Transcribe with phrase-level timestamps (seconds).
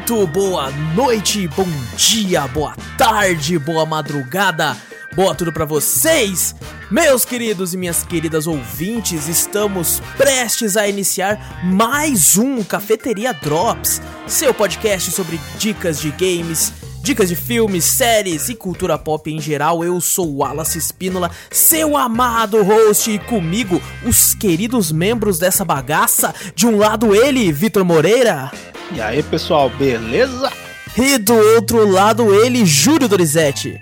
[0.00, 4.74] Muito boa noite, bom dia, boa tarde, boa madrugada,
[5.14, 6.54] boa tudo para vocês.
[6.90, 14.54] Meus queridos e minhas queridas ouvintes, estamos prestes a iniciar mais um Cafeteria Drops, seu
[14.54, 16.72] podcast sobre dicas de games,
[17.02, 19.84] dicas de filmes, séries e cultura pop em geral.
[19.84, 26.34] Eu sou o Wallace Espínola, seu amado host, e comigo os queridos membros dessa bagaça.
[26.54, 28.50] De um lado ele, Vitor Moreira.
[28.92, 30.50] E aí, pessoal, beleza?
[30.96, 33.80] E do outro lado ele, Júlio Dorizete.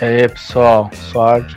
[0.00, 1.56] E aí, pessoal, sorte.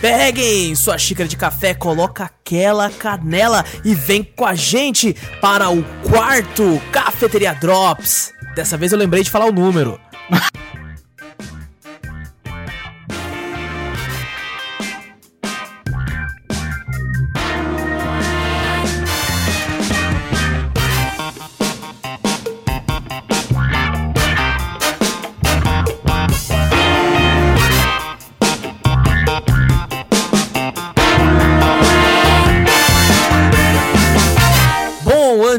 [0.00, 5.82] Peguem sua xícara de café, coloca aquela canela e vem com a gente para o
[6.08, 8.32] quarto Cafeteria Drops.
[8.58, 10.00] Dessa vez eu lembrei de falar o número.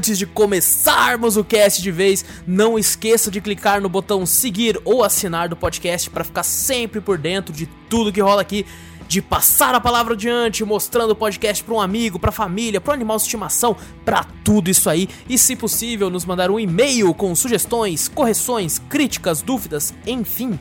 [0.10, 5.04] antes de começarmos o cast de vez, não esqueça de clicar no botão seguir ou
[5.04, 8.66] assinar do podcast para ficar sempre por dentro de tudo que rola aqui,
[9.08, 13.18] de passar a palavra adiante, mostrando o podcast para um amigo, para família, para animal
[13.18, 18.08] de estimação, para tudo isso aí, e se possível, nos mandar um e-mail com sugestões,
[18.08, 20.58] correções, críticas, dúvidas, enfim,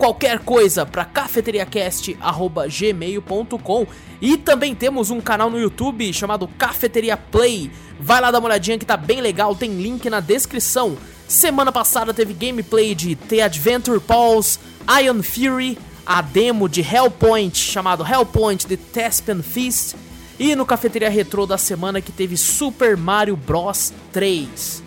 [0.00, 3.86] qualquer coisa para cafeteriacast@gmail.com
[4.18, 7.70] e também temos um canal no YouTube chamado Cafeteria Play.
[8.00, 10.96] Vai lá dar uma olhadinha que tá bem legal, tem link na descrição.
[11.28, 14.58] Semana passada teve gameplay de The Adventure Pulse,
[15.02, 19.96] Iron Fury, a demo de Hellpoint chamado Hellpoint The Thespian Feast
[20.38, 24.82] e no Cafeteria Retro da semana que teve Super Mario Bros 3.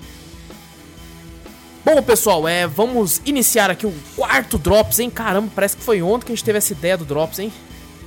[1.86, 5.10] Bom, pessoal, é, vamos iniciar aqui o quarto Drops, hein?
[5.10, 7.52] Caramba, parece que foi ontem que a gente teve essa ideia do Drops, hein?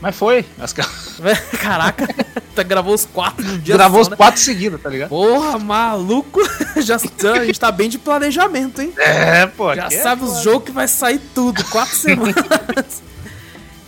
[0.01, 0.45] Mas foi.
[0.59, 0.73] As...
[1.61, 2.09] Caraca,
[2.55, 5.11] tá, gravou os quatro no dia Gravou só, os quatro seguidos, tá ligado?
[5.11, 6.41] Porra, maluco!
[6.81, 8.93] Já, a gente tá bem de planejamento, hein?
[8.97, 9.75] É, pô.
[9.75, 10.43] Já é sabe os foda.
[10.43, 13.03] jogos que vai sair tudo, quatro semanas.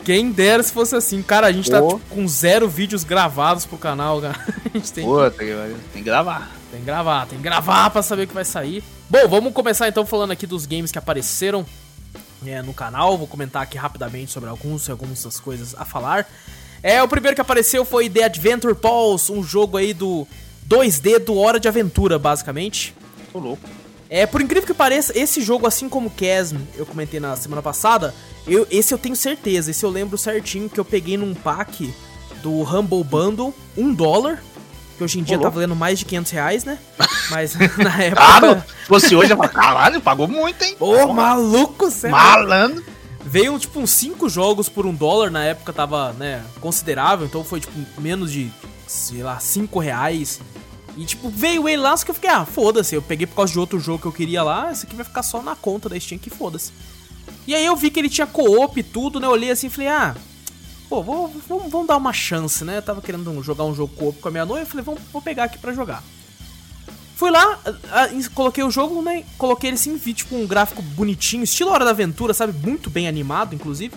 [0.05, 1.23] Quem dera se fosse assim.
[1.23, 1.89] Cara, a gente tá Pô.
[1.89, 4.39] tipo, com zero vídeos gravados pro canal, cara.
[4.65, 5.49] A gente tem Pô, tem
[5.93, 6.51] que gravar.
[6.71, 8.83] Tem que gravar, tem que gravar pra saber o que vai sair.
[9.09, 11.65] Bom, vamos começar então falando aqui dos games que apareceram
[12.47, 13.17] é, no canal.
[13.17, 16.27] Vou comentar aqui rapidamente sobre alguns e algumas das coisas a falar.
[16.83, 20.27] É, o primeiro que apareceu foi The Adventure Pulse, um jogo aí do
[20.69, 22.95] 2D do Hora de Aventura, basicamente.
[23.33, 23.69] Tô louco.
[24.11, 28.15] É, por incrível que pareça, esse jogo, assim como Chasm, eu comentei na semana passada,
[28.47, 31.93] eu, esse eu tenho certeza, esse eu lembro certinho que eu peguei num pack
[32.43, 34.43] do Humble Bundle, um dólar,
[34.99, 35.55] que hoje em dia tá louco.
[35.55, 36.77] valendo mais de 500 reais, né?
[37.31, 38.17] Mas na época...
[38.17, 40.77] Claro, se fosse hoje, eu falo, caralho, pagou muito, hein?
[40.81, 42.17] Ô, maluco, sério.
[42.17, 42.85] Malandro.
[43.25, 47.61] Veio, tipo, uns 5 jogos por um dólar, na época tava, né, considerável, então foi,
[47.61, 48.51] tipo, menos de,
[48.87, 50.41] sei lá, 5 reais.
[50.97, 53.53] E, tipo, veio ele lá, só que eu fiquei, ah, foda-se, eu peguei por causa
[53.53, 56.01] de outro jogo que eu queria lá, esse aqui vai ficar só na conta da
[56.01, 56.73] Steam, que foda-se.
[57.47, 59.71] E aí eu vi que ele tinha co-op e tudo, né, eu olhei assim e
[59.71, 60.15] falei, ah,
[60.89, 64.21] pô, vou, vamos, vamos dar uma chance, né, eu tava querendo jogar um jogo co-op
[64.21, 66.03] com a minha noiva, eu falei, vamos, vou pegar aqui pra jogar.
[67.17, 67.59] Fui lá,
[68.33, 69.25] coloquei o jogo, né?
[69.37, 72.57] Coloquei ele assim, vi tipo um gráfico bonitinho, estilo Hora da Aventura, sabe?
[72.65, 73.93] Muito bem animado, inclusive.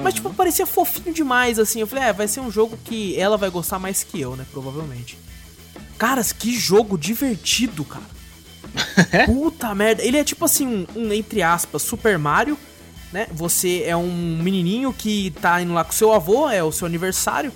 [0.00, 1.80] Mas, tipo, parecia fofinho demais, assim.
[1.80, 4.46] Eu falei, é, vai ser um jogo que ela vai gostar mais que eu, né?
[4.50, 5.18] Provavelmente.
[5.98, 8.04] Caras, que jogo divertido, cara.
[9.26, 10.02] Puta merda.
[10.02, 12.56] Ele é tipo assim, um, um, entre aspas, Super Mario,
[13.12, 13.26] né?
[13.32, 17.52] Você é um menininho que tá indo lá com seu avô, é o seu aniversário,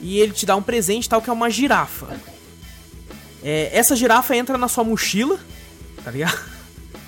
[0.00, 2.08] e ele te dá um presente tal, que é uma girafa.
[3.42, 5.38] É, essa girafa entra na sua mochila,
[6.04, 6.38] tá ligado?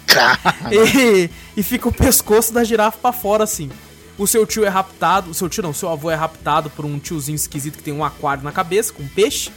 [0.71, 3.71] e, e fica o pescoço da girafa pra fora, assim.
[4.19, 6.85] O seu tio é raptado, o seu tio não, o seu avô é raptado por
[6.85, 9.51] um tiozinho esquisito que tem um aquário na cabeça, com um peixe.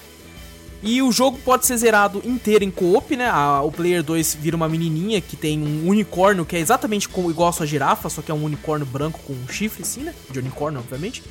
[0.87, 3.27] E o jogo pode ser zerado inteiro em co-op, né?
[3.27, 7.31] A- o player 2 vira uma menininha que tem um unicórnio que é exatamente como,
[7.31, 10.13] igual a sua girafa, só que é um unicórnio branco com um chifre, assim, né?
[10.29, 11.23] De unicórnio, obviamente.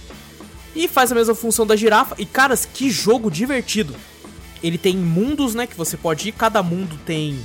[0.74, 2.16] E faz a mesma função da girafa.
[2.18, 3.94] E, caras, que jogo divertido!
[4.60, 5.68] Ele tem mundos, né?
[5.68, 6.32] Que você pode ir.
[6.32, 7.38] Cada mundo tem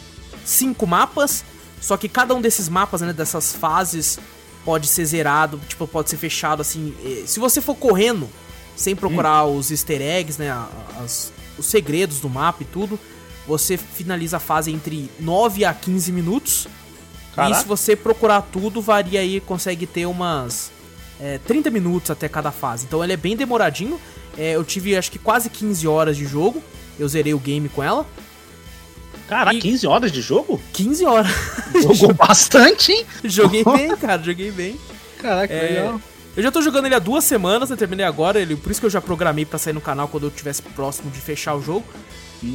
[0.44, 1.44] cinco mapas.
[1.80, 3.14] Só que cada um desses mapas, né?
[3.14, 4.18] Dessas fases
[4.66, 6.94] pode ser zerado, tipo, pode ser fechado assim.
[7.28, 8.28] Se você for correndo,
[8.76, 10.50] sem procurar os easter eggs, né?
[11.04, 13.00] as- os segredos do mapa e tudo,
[13.48, 16.68] você finaliza a fase entre 9 a 15 minutos.
[17.32, 17.62] E Caraca.
[17.62, 20.72] se você procurar tudo, varia aí, consegue ter umas
[21.22, 22.86] é, 30 minutos até cada fase.
[22.86, 24.00] Então ele é bem demoradinho.
[24.38, 26.62] É, eu tive acho que quase 15 horas de jogo.
[26.98, 28.06] Eu zerei o game com ela.
[29.28, 30.60] Caraca, E- 15 horas de jogo?
[30.74, 31.32] 15 horas.
[31.82, 33.06] Jogou bastante, hein?
[33.24, 34.78] joguei bem, cara, joguei bem.
[35.20, 36.02] Caraca, É, legal.
[36.40, 38.86] Eu já tô jogando ele há duas semanas, eu terminei agora, ele, por isso que
[38.86, 41.84] eu já programei pra sair no canal quando eu tivesse próximo de fechar o jogo.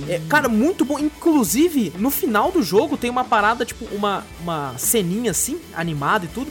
[0.09, 0.99] É, cara, muito bom.
[0.99, 6.29] Inclusive, no final do jogo tem uma parada, tipo, uma, uma ceninha assim, animada e
[6.29, 6.51] tudo,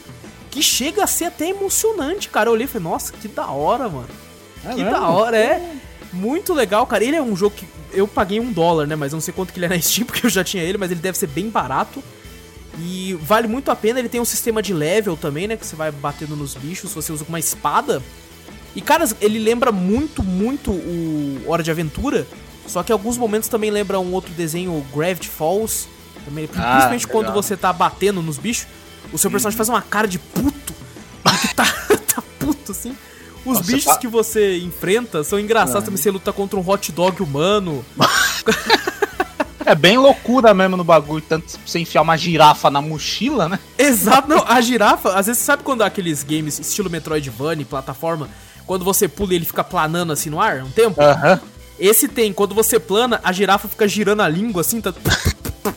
[0.51, 2.49] que chega a ser até emocionante, cara.
[2.49, 4.09] Eu olhei e falei, nossa, que da hora, mano.
[4.63, 4.91] É que mesmo?
[4.91, 5.75] da hora, é.
[6.13, 7.03] Muito legal, cara.
[7.03, 8.95] Ele é um jogo que eu paguei um dólar, né?
[8.95, 10.77] Mas eu não sei quanto que ele é na Steam, porque eu já tinha ele,
[10.77, 12.03] mas ele deve ser bem barato.
[12.79, 15.55] E vale muito a pena, ele tem um sistema de level também, né?
[15.55, 18.01] Que você vai batendo nos bichos, você usa com uma espada.
[18.75, 22.25] E, cara, ele lembra muito, muito o Hora de Aventura.
[22.65, 25.87] Só que em alguns momentos também lembra um outro desenho, o Gravity Falls.
[26.25, 27.43] Também, Ah, principalmente quando legal.
[27.43, 28.65] você tá batendo nos bichos,
[29.11, 30.73] o seu personagem faz uma cara de puto.
[31.41, 31.65] que tá,
[32.07, 32.95] tá puto, assim.
[33.45, 35.85] Os Nossa, bichos tá- que você enfrenta são engraçados Ah.
[35.85, 35.97] também.
[36.01, 37.85] Você luta contra um hot dog humano.
[39.65, 43.59] É bem loucura mesmo no bagulho, tanto você enfiar uma girafa na mochila, né?
[43.77, 48.29] Exato, não, a girafa, às vezes sabe quando aqueles games estilo Metroidvania, plataforma,
[48.65, 51.01] quando você pula e ele fica planando assim no ar, um tempo?
[51.01, 51.39] Aham.
[51.79, 54.93] Esse tem, quando você plana, a girafa fica girando a língua assim, tá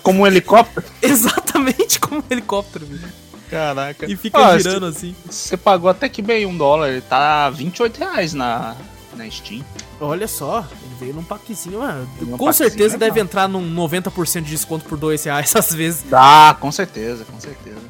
[0.02, 0.84] Como um helicóptero.
[1.00, 3.06] exatamente como um helicóptero, bicho.
[3.50, 4.10] Caraca.
[4.10, 5.14] E fica Ah, girando assim.
[5.24, 8.74] Você você pagou até que bem um dólar, ele tá 28 reais na,
[9.16, 9.64] na Steam.
[10.00, 12.06] Olha só, ele veio num paquezinho, mano.
[12.20, 16.02] Num Com certeza deve entrar num 90% de desconto por 2 reais às vezes.
[16.08, 17.80] Dá, com certeza, com certeza.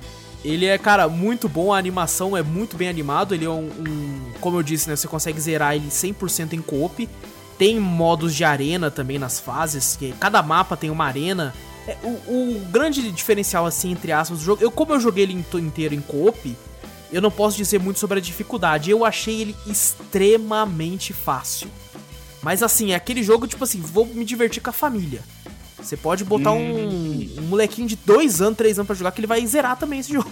[0.45, 3.35] Ele é, cara, muito bom, a animação é muito bem animado.
[3.35, 7.09] Ele é um, um- como eu disse, né, você consegue zerar ele 100% em co-op.
[7.59, 11.53] Tem modos de arena também nas fases, que cada mapa tem uma arena.
[11.89, 12.09] É, o,
[12.59, 16.01] o grande diferencial, assim, entre aspas, do jogo, eu como eu joguei ele inteiro em
[16.01, 16.57] co-op,
[17.13, 18.91] eu não posso dizer muito sobre a dificuldade.
[18.91, 21.69] Eu achei ele extremamente fácil.
[22.47, 25.21] Mas assim, é aquele jogo, tipo assim, vou me divertir com a família.
[25.83, 26.79] Você pode botar um,
[27.39, 30.13] um molequinho de 2 anos, 3 anos pra jogar, que ele vai zerar também esse
[30.15, 30.31] jogo.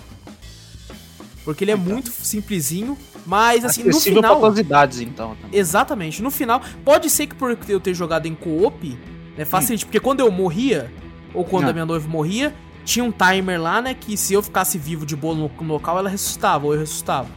[1.44, 2.96] Porque ele é muito simplesinho,
[3.26, 4.38] mas assim, no final.
[4.38, 5.34] pra idades, então.
[5.34, 5.58] também.
[5.58, 8.96] Exatamente, no final, pode ser que por eu ter jogado em co-op,
[9.36, 10.92] né, facilite, porque quando eu morria,
[11.34, 11.70] ou quando Ah.
[11.70, 15.16] a minha noiva morria, tinha um timer lá, né, que se eu ficasse vivo de
[15.16, 17.28] boa no, local, ela ressuscitava, ou eu ressuscitava.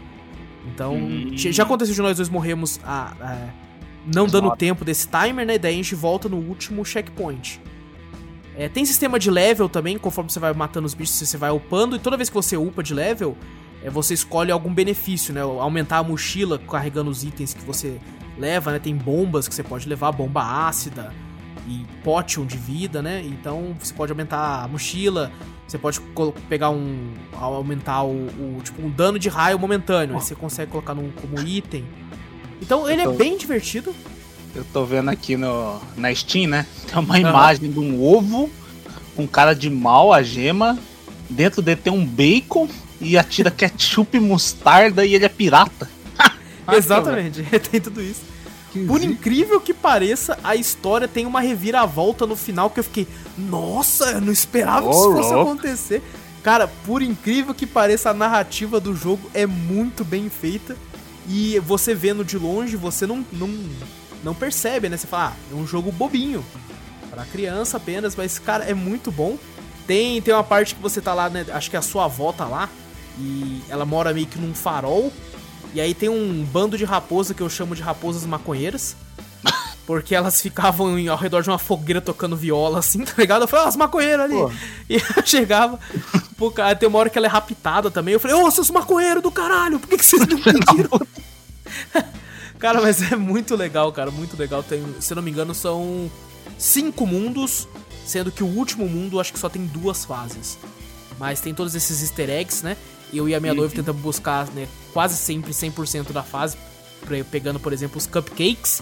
[0.68, 1.32] Então, Hum.
[1.36, 3.67] já aconteceu de nós dois morrermos a, a-
[4.14, 7.60] não dando tempo desse timer, né, daí a gente volta no último checkpoint.
[8.56, 11.96] É, tem sistema de level também, conforme você vai matando os bichos, você vai upando,
[11.96, 13.38] e toda vez que você upa de level,
[13.84, 15.42] é, você escolhe algum benefício, né?
[15.42, 18.00] Aumentar a mochila carregando os itens que você
[18.38, 18.80] leva, né?
[18.80, 21.14] Tem bombas que você pode levar, bomba ácida
[21.68, 23.22] e potion de vida, né?
[23.24, 25.32] Então você pode aumentar a mochila,
[25.68, 26.00] você pode
[26.50, 27.14] pegar um.
[27.34, 31.40] aumentar o, o- tipo um dano de raio momentâneo, aí você consegue colocar num, como
[31.48, 31.86] item.
[32.62, 33.94] Então ele é Então- bem divertido.
[34.56, 36.66] Eu tô vendo aqui no, na Steam, né?
[36.88, 38.50] Tem uma imagem de um ovo,
[39.18, 40.78] um cara de mal, a gema.
[41.30, 42.68] Dentro dele tem um bacon
[43.00, 45.88] e atira ketchup e mostarda e ele é pirata.
[46.74, 48.22] Exatamente, tem tudo isso.
[48.88, 53.08] Por incrível que pareça, a história tem uma reviravolta no final que eu fiquei,
[53.38, 55.52] nossa, eu não esperava que isso fosse louco.
[55.52, 56.04] acontecer.
[56.44, 60.76] Cara, por incrível que pareça, a narrativa do jogo é muito bem feita.
[61.28, 63.50] E você vendo de longe, você não, não,
[64.24, 64.96] não percebe, né?
[64.96, 66.44] Você fala, ah, é um jogo bobinho.
[67.10, 69.38] Pra criança apenas, mas, cara, é muito bom.
[69.86, 71.46] Tem, tem uma parte que você tá lá, né?
[71.50, 72.70] Acho que a sua avó tá lá.
[73.20, 75.12] E ela mora meio que num farol.
[75.74, 78.96] E aí tem um bando de raposa que eu chamo de raposas maconheiras.
[79.88, 83.42] Porque elas ficavam em- ao redor de uma fogueira tocando viola, assim, tá ligado?
[83.44, 84.36] Eu falei, ó, as maconheiras ali.
[84.36, 84.52] Pô.
[84.90, 85.80] E eu chegava.
[86.38, 88.14] Pô, cara, tem uma hora que ela é raptada também.
[88.14, 91.02] Eu falei, ô, seus maconheiros do caralho, por que, que vocês não pediram?
[92.60, 94.62] cara, mas é muito legal, cara, muito legal.
[94.62, 96.12] Tem, se eu não me engano, são
[96.58, 97.68] cinco mundos,
[98.06, 100.58] sendo que o último mundo acho que só tem duas fases.
[101.20, 102.78] Mas tem todos esses easter eggs, né?
[103.14, 106.58] Eu e a minha noiva tentamos buscar, né, quase sempre 100% da fase,
[107.32, 108.82] pegando, por exemplo, os cupcakes.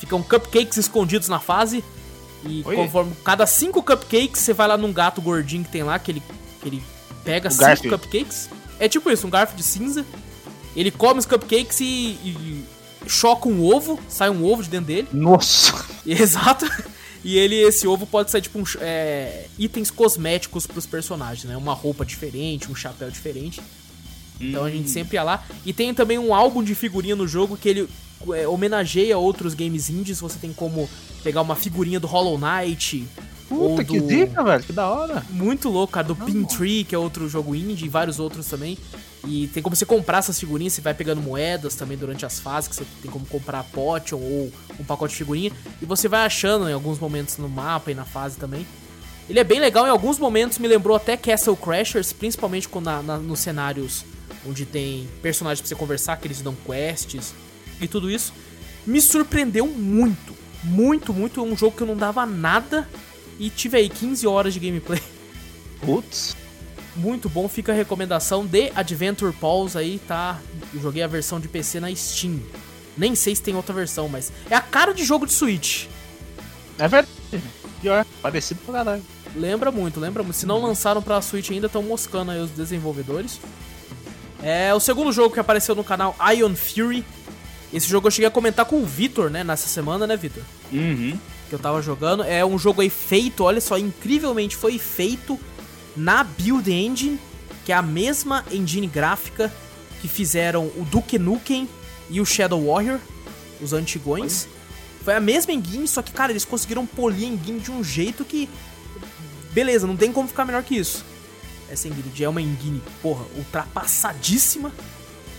[0.00, 1.84] Ficam cupcakes escondidos na fase.
[2.44, 2.74] E Oi.
[2.74, 6.22] conforme cada cinco cupcakes, você vai lá num gato gordinho que tem lá, que ele,
[6.62, 6.82] que ele
[7.22, 7.98] pega O cinco Garfield.
[7.98, 8.48] cupcakes.
[8.78, 10.04] É tipo isso, um garfo de cinza.
[10.74, 11.84] Ele come os cupcakes e,
[12.24, 12.64] e
[13.06, 15.08] choca um ovo, sai um ovo de dentro dele.
[15.12, 15.84] Nossa!
[16.06, 16.64] Exato.
[17.22, 21.54] E ele, esse ovo pode ser tipo um, é, itens cosméticos pros personagens, né?
[21.58, 23.60] Uma roupa diferente, um chapéu diferente.
[24.40, 25.44] Então a gente sempre ia lá.
[25.66, 27.88] E tem também um álbum de figurinha no jogo que ele
[28.34, 30.20] é, homenageia outros games indies.
[30.20, 30.88] Você tem como
[31.22, 33.06] pegar uma figurinha do Hollow Knight.
[33.48, 35.24] Puta, que do- zica, velho, que da hora.
[35.30, 36.06] Muito louco, cara.
[36.06, 38.78] Do Pin Tree, que é outro jogo indie, e vários outros também.
[39.26, 42.68] E tem como você comprar essas figurinhas, você vai pegando moedas também durante as fases,
[42.68, 45.50] que você tem como comprar potion ou um pacote de figurinha.
[45.82, 48.66] E você vai achando em alguns momentos no mapa e na fase também.
[49.28, 53.02] Ele é bem legal, em alguns momentos me lembrou até Castle Crashers, principalmente quando na,
[53.02, 54.04] na, nos cenários
[54.48, 57.34] onde tem personagens pra você conversar, que eles dão quests
[57.80, 58.32] e tudo isso.
[58.86, 61.40] Me surpreendeu muito, muito, muito.
[61.40, 62.88] É um jogo que eu não dava nada
[63.38, 65.02] e tive aí 15 horas de gameplay.
[65.80, 66.36] Putz.
[66.96, 70.40] Muito bom, fica a recomendação de Adventure Pulse aí, tá?
[70.74, 72.40] Eu joguei a versão de PC na Steam.
[72.96, 75.86] Nem sei se tem outra versão, mas é a cara de jogo de Switch.
[76.78, 77.08] É verdade.
[77.80, 79.02] Pior, parecido pra caralho.
[79.34, 80.36] Lembra muito, lembra muito.
[80.36, 83.40] Se não lançaram pra Switch ainda, estão moscando aí os desenvolvedores.
[84.42, 87.04] É o segundo jogo que apareceu no canal Ion Fury.
[87.72, 90.42] Esse jogo eu cheguei a comentar com o Vitor, né, nessa semana, né, Vitor?
[90.72, 91.18] Uhum.
[91.48, 92.22] Que eu tava jogando.
[92.24, 95.38] É um jogo aí feito, olha só, incrivelmente foi feito
[95.96, 97.18] na Build Engine,
[97.64, 99.52] que é a mesma engine gráfica
[100.00, 101.68] que fizeram o Duke Nukem
[102.08, 102.98] e o Shadow Warrior,
[103.60, 104.48] os antigões.
[105.04, 108.24] Foi a mesma engine, só que, cara, eles conseguiram polir a engine de um jeito
[108.24, 108.48] que.
[109.52, 111.04] Beleza, não tem como ficar melhor que isso.
[111.68, 114.72] Essa engine é uma engine, porra, ultrapassadíssima.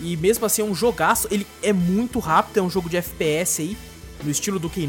[0.01, 1.27] E mesmo assim é um jogaço.
[1.31, 3.77] Ele é muito rápido, é um jogo de FPS aí.
[4.23, 4.87] No estilo do Ken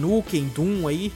[0.54, 1.12] Doom aí.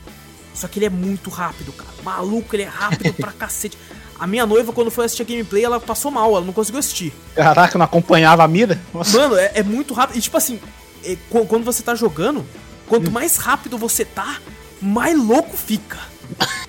[0.54, 1.90] Só que ele é muito rápido, cara.
[2.02, 3.76] Maluco, ele é rápido pra cacete.
[4.18, 7.12] A minha noiva, quando foi assistir a gameplay, ela passou mal, ela não conseguiu assistir.
[7.34, 8.80] Caraca, não acompanhava a mira?
[8.94, 9.18] Nossa.
[9.18, 10.16] Mano, é, é muito rápido.
[10.16, 10.58] E tipo assim,
[11.04, 12.46] é, qu- quando você tá jogando,
[12.88, 14.40] quanto mais rápido você tá,
[14.80, 15.98] mais louco fica.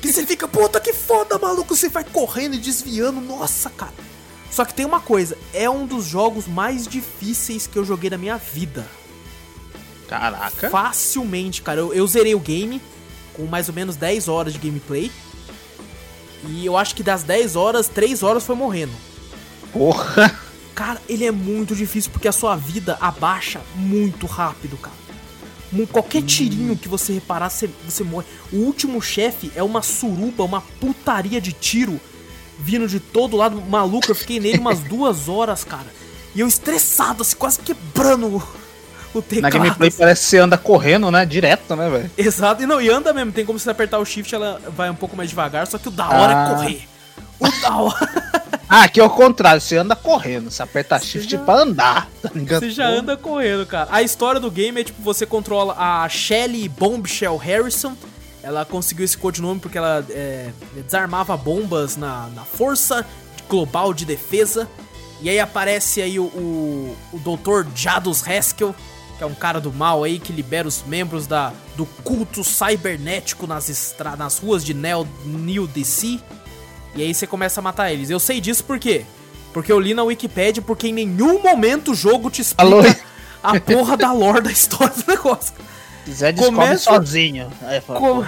[0.00, 1.76] Que você fica, puta que foda, maluco.
[1.76, 3.20] Você vai correndo e desviando.
[3.20, 3.92] Nossa, cara.
[4.54, 8.16] Só que tem uma coisa, é um dos jogos mais difíceis que eu joguei na
[8.16, 8.86] minha vida.
[10.06, 10.70] Caraca.
[10.70, 11.80] Facilmente, cara.
[11.80, 12.80] Eu, eu zerei o game
[13.32, 15.10] com mais ou menos 10 horas de gameplay.
[16.46, 18.92] E eu acho que das 10 horas, 3 horas foi morrendo.
[19.72, 20.38] Porra.
[20.72, 24.94] Cara, ele é muito difícil porque a sua vida abaixa muito rápido, cara.
[25.90, 28.26] Qualquer tirinho que você reparar, você, você morre.
[28.52, 32.00] O último chefe é uma suruba, uma putaria de tiro
[32.58, 33.60] vindo de todo lado.
[33.60, 35.86] Maluco, eu fiquei nele umas duas horas, cara.
[36.34, 38.36] E eu estressado, assim, quase quebrando o,
[39.14, 39.52] o Na teclado.
[39.52, 41.24] gameplay parece que você anda correndo, né?
[41.24, 42.10] Direto, né, velho?
[42.18, 44.94] Exato, e não, e anda mesmo, tem como você apertar o shift, ela vai um
[44.94, 46.44] pouco mais devagar, só que o da hora Ah.
[46.50, 46.88] é correr.
[47.38, 48.24] O da hora.
[48.68, 52.30] Ah, aqui é o contrário, você anda correndo, você aperta shift já- pra andar, tá?
[52.34, 53.88] Você já anda correndo, cara.
[53.92, 57.94] A história do game é tipo, você controla a Shelly Bombshell Harrison.
[58.44, 60.50] Ela conseguiu esse codinome porque ela é,
[60.84, 63.06] desarmava bombas na, na Força
[63.48, 64.68] Global de Defesa.
[65.22, 67.66] E aí aparece aí o, o, o Dr.
[67.74, 68.74] Jadus Haskell,
[69.16, 73.46] que é um cara do mal aí que libera os membros da, do culto cybernético
[73.46, 76.20] nas, estra nas ruas de Neo, New DC.
[76.94, 78.10] E aí você começa a matar eles.
[78.10, 79.06] Eu sei disso por quê?
[79.54, 82.82] Porque eu li na Wikipedia, porque em nenhum momento o jogo te explica Alô?
[83.42, 85.54] a porra da lore da história do negócio.
[86.12, 87.50] Zé descobre Começa- sozinho.
[87.62, 88.24] Aí fala, Com-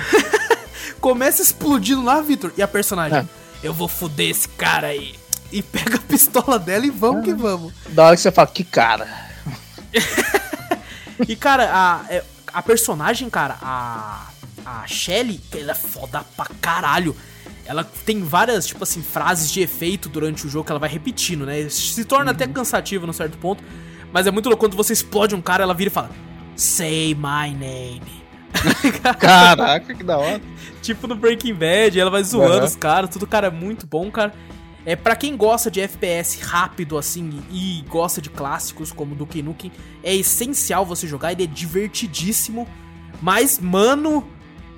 [1.01, 2.53] Começa explodindo lá, Victor.
[2.57, 3.27] E a personagem, É.
[3.63, 5.15] eu vou fuder esse cara aí.
[5.53, 7.73] E pega a pistola dela e vamos que vamos.
[7.91, 9.07] Da hora que você fala, que cara.
[11.27, 14.27] E, cara, a, é, a personagem, cara, a,
[14.67, 17.17] a Shelly, ela é foda pra caralho.
[17.65, 21.47] Ela tem várias, tipo assim, frases de efeito durante o jogo que ela vai repetindo,
[21.47, 21.69] né?
[21.71, 23.65] Se torna até cansativo num certo ponto.
[24.13, 26.11] Mas é muito louco quando você explode um cara, ela vira e fala:
[26.57, 28.25] Say my name.
[29.21, 30.41] Caraca, que da hora.
[30.81, 32.65] tipo no Breaking Bad, ela vai zoando Aham.
[32.65, 34.33] os caras, tudo, cara, é muito bom, cara.
[34.87, 39.73] É, para quem gosta de FPS rápido, assim, e gosta de clássicos como Duke Nukem,
[40.03, 42.69] é essencial você jogar, ele é divertidíssimo.
[43.21, 44.25] Mas, mano,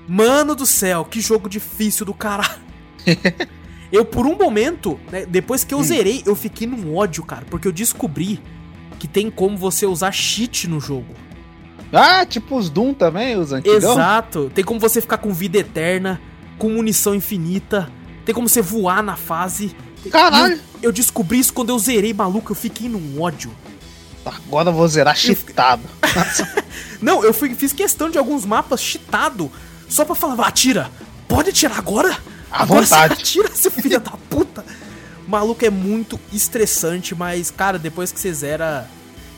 [0.09, 2.59] mano do céu, que jogo difícil do caralho.
[3.93, 7.69] eu, por um momento, né, depois que eu zerei, eu fiquei num ódio, cara, porque
[7.69, 8.41] eu descobri
[8.99, 11.15] que tem como você usar cheat no jogo.
[11.93, 13.83] Ah, tipo os Doom também, os antigos.
[13.85, 14.51] Exato.
[14.55, 16.21] Tem como você ficar com vida eterna,
[16.59, 17.91] com munição infinita,
[18.25, 19.75] tem como você voar na fase.
[20.11, 20.55] Caralho.
[20.55, 23.51] Eu, eu descobri isso quando eu zerei, maluco, eu fiquei num ódio.
[24.25, 25.83] Agora eu vou zerar cheatado.
[27.01, 29.51] Não, eu fui- fiz questão de alguns mapas cheatado,
[29.89, 30.91] só pra falar, atira,
[31.27, 32.11] pode atirar agora?
[32.51, 33.15] À agora vontade.
[33.15, 34.65] Você atira, seu filho da puta.
[35.27, 38.89] Maluco, é muito estressante, mas, cara, depois que você zera,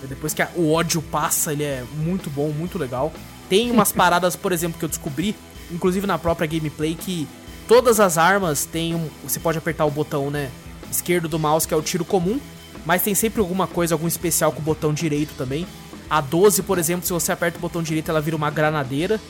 [0.08, 3.12] depois que a- o ódio passa, ele é muito bom, muito legal.
[3.48, 5.34] Tem umas paradas, por exemplo, que eu descobri,
[5.70, 7.26] inclusive na própria gameplay, que
[7.68, 9.08] todas as armas têm um.
[9.24, 10.50] Você pode apertar o botão, né?
[10.90, 12.40] Esquerdo do mouse, que é o tiro comum.
[12.86, 15.66] Mas tem sempre alguma coisa, algum especial com o botão direito também.
[16.08, 19.20] A 12, por exemplo, se você aperta o botão direito, ela vira uma granadeira.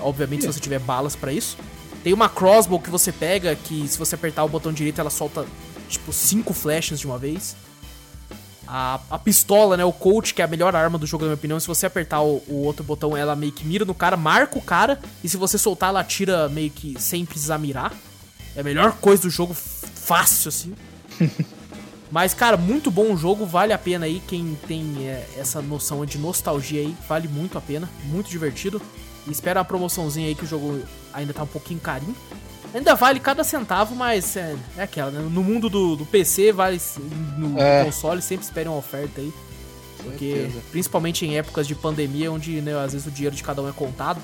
[0.00, 1.56] Obviamente, se você tiver balas pra isso.
[2.04, 5.44] Tem uma crossbow que você pega, que se você apertar o botão direito, ela solta,
[5.88, 7.56] tipo, cinco flechas de uma vez.
[8.72, 11.34] A, a pistola, né, o coach, que é a melhor arma do jogo, na minha
[11.34, 14.56] opinião, se você apertar o, o outro botão, ela meio que mira no cara, marca
[14.56, 17.92] o cara, e se você soltar, ela atira meio que sem precisar mirar.
[18.54, 20.74] É a melhor coisa do jogo, fácil, assim.
[22.12, 24.20] Mas, cara, muito bom o jogo, vale a pena aí.
[24.26, 27.88] Quem tem é, essa noção de nostalgia aí, vale muito a pena.
[28.04, 28.80] Muito divertido.
[29.26, 32.16] E espera a promoçãozinha aí que o jogo ainda tá um pouquinho carinho.
[32.72, 35.20] Ainda vale cada centavo, mas é, é aquela, né?
[35.30, 36.80] No mundo do, do PC, vale.
[37.36, 37.84] No É.
[37.84, 39.32] console, sempre espere uma oferta aí.
[40.02, 40.60] Porque, Certeza.
[40.70, 43.72] principalmente em épocas de pandemia, onde né, às vezes o dinheiro de cada um é
[43.72, 44.20] contado.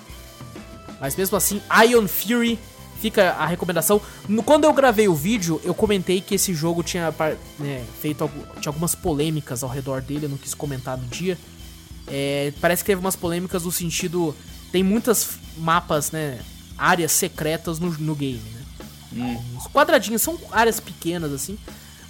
[1.00, 2.58] Mas mesmo assim, Ion Fury
[3.00, 4.00] fica a recomendação.
[4.28, 7.12] No- quando eu gravei o vídeo, eu comentei que esse jogo tinha
[7.58, 11.36] né, feito tinha algumas polêmicas ao redor dele, eu não quis comentar no dia.
[12.06, 14.34] É, parece que teve umas polêmicas no sentido.
[14.72, 16.38] Tem muitas mapas, né?
[16.78, 18.42] Áreas secretas no, no game,
[19.12, 19.40] né?
[19.56, 21.58] Os quadradinhos são áreas pequenas, assim.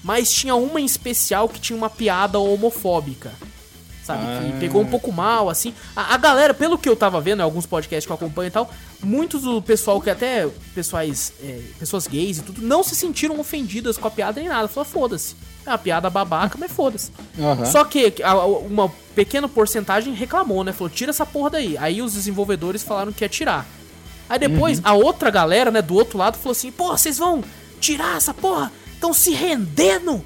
[0.02, 3.32] Mas tinha uma em especial que tinha uma piada homofóbica.
[4.04, 4.20] Sabe?
[4.23, 4.56] Que Ah.
[4.61, 5.75] pegou um pouco mal, assim.
[5.96, 8.50] A, a galera, pelo que eu tava vendo, em alguns podcasts que eu acompanho e
[8.52, 8.70] tal,
[9.02, 13.96] muitos do pessoal que até pessoais, é, pessoas gays e tudo, não se sentiram ofendidas
[13.99, 14.68] com a piada nem nada.
[14.68, 15.35] Falaram, foda-se.
[15.64, 17.11] É uma piada babaca, mas foda-se.
[17.37, 17.66] Aham.
[17.66, 20.73] Só que a- uma pequena porcentagem reclamou, né?
[20.73, 21.76] Falou, tira essa porra daí.
[21.76, 23.66] Aí os desenvolvedores falaram que ia tirar.
[24.28, 27.42] Aí depois, a outra galera, né, do outro lado, falou assim, pô, vocês vão
[27.80, 28.73] tirar essa porra?
[28.95, 30.25] Estão se rendendo?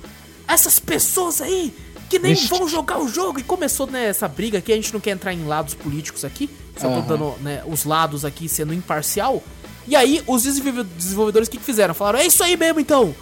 [0.48, 1.72] Essas pessoas aí
[2.08, 2.48] que nem Vixe.
[2.48, 3.38] vão jogar o jogo.
[3.38, 6.50] E começou, né, essa briga aqui, a gente não quer entrar em lados políticos aqui,
[6.76, 7.06] só tô Aham.
[7.06, 9.42] dando, né, os lados aqui sendo imparcial.
[9.86, 11.94] E aí, os desenvolve- desenvolvedores, o que, que fizeram?
[11.94, 13.14] Falaram, é isso aí mesmo, então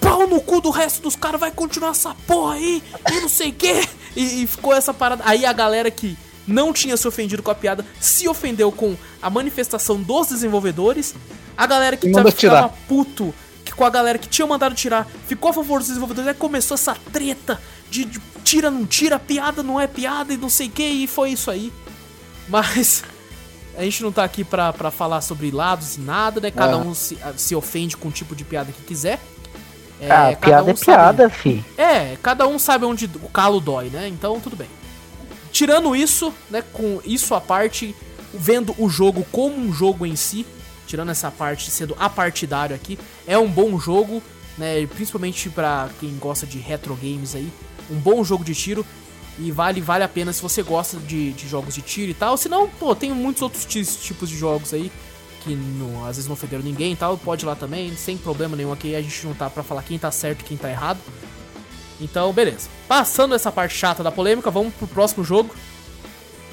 [0.00, 2.82] pau no cu do resto dos caras, vai continuar essa porra aí,
[3.12, 3.86] e não sei o quê.
[4.16, 5.22] E, e ficou essa parada.
[5.24, 9.28] Aí a galera que não tinha se ofendido com a piada se ofendeu com a
[9.30, 11.14] manifestação dos desenvolvedores.
[11.56, 12.68] A galera que mandou ficava tirar.
[12.88, 16.28] puto que com a galera que tinha mandado tirar ficou a favor dos desenvolvedores.
[16.28, 20.48] Aí começou essa treta de, de tira, não tira, piada não é piada e não
[20.48, 21.72] sei o que, e foi isso aí.
[22.48, 23.04] Mas.
[23.78, 26.50] A gente não tá aqui pra, pra falar sobre lados e nada, né?
[26.50, 26.88] Cada Aham.
[26.88, 29.18] um se, se ofende com o tipo de piada que quiser.
[29.98, 31.64] É, ah, cada piada um é sabe- piada, fi.
[31.78, 34.06] É, cada um sabe onde o calo dói, né?
[34.08, 34.68] Então tudo bem.
[35.52, 37.94] Tirando isso, né, com isso à parte,
[38.32, 40.46] vendo o jogo como um jogo em si,
[40.86, 44.22] tirando essa parte sendo apartidário aqui, é um bom jogo,
[44.56, 47.50] né, principalmente pra quem gosta de retro games aí,
[47.90, 48.86] um bom jogo de tiro
[49.38, 52.36] e vale vale a pena se você gosta de, de jogos de tiro e tal.
[52.36, 54.92] Se não, pô, tem muitos outros ti- tipos de jogos aí
[55.42, 58.54] que não- às vezes não ofenderam ninguém e tal, pode ir lá também, sem problema
[58.54, 60.98] nenhum aqui, a gente não tá pra falar quem tá certo e quem tá errado.
[62.00, 62.68] Então, beleza.
[62.88, 65.54] Passando essa parte chata da polêmica, vamos pro próximo jogo.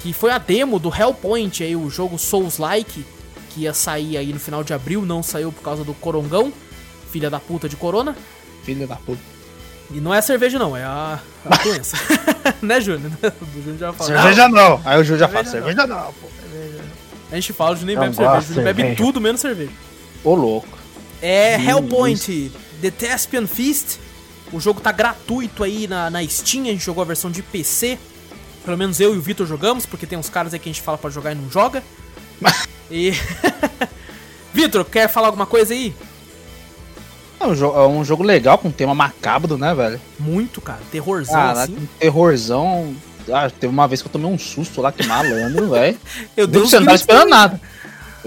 [0.00, 3.04] Que foi a demo do Hellpoint, aí, o jogo Souls-like,
[3.50, 6.52] que ia sair aí no final de abril, não saiu por causa do Corongão,
[7.10, 8.16] filha da puta de Corona.
[8.62, 9.20] Filho da puta.
[9.90, 11.96] E não é a cerveja, não, é a, a doença.
[12.62, 13.10] né, Júnior?
[13.42, 14.12] O Júnior já falou.
[14.12, 14.80] Cerveja não.
[14.84, 16.28] Aí o Ju já fala, Cerveja cerveja não, pô.
[17.30, 18.96] A gente fala, o Júnior nem Não bebe cerveja, o Júnior bebe cerveja.
[19.04, 19.72] tudo menos cerveja.
[20.22, 20.78] Ô, louco.
[21.20, 23.98] É Hum, Hellpoint, The Thespian Feast.
[24.52, 27.98] O jogo tá gratuito aí na, na Steam, a gente jogou a versão de PC.
[28.64, 30.82] Pelo menos eu e o Vitor jogamos, porque tem uns caras aí que a gente
[30.82, 31.82] fala pra jogar e não joga.
[32.90, 33.12] e.
[34.52, 35.94] Vitor, quer falar alguma coisa aí?
[37.40, 40.00] É um, jo- é um jogo legal, com um tema macabro, né, velho?
[40.18, 40.80] Muito, cara.
[40.90, 41.76] Terrorzão Caraca, assim.
[41.76, 42.96] um terrorzão.
[43.30, 45.98] Ah, teve uma vez que eu tomei um susto lá, que malandro, velho.
[46.36, 47.60] Eu você não tava gritos esperando nada.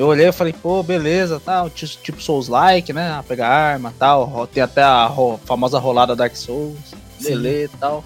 [0.02, 3.24] Eu olhei e falei, pô, beleza, tal, ti- tipo Souls-like, né?
[3.28, 4.48] Pegar arma tal.
[4.52, 6.76] Tem até a ro- famosa rolada Dark Souls.
[7.22, 8.04] Beleza e tal.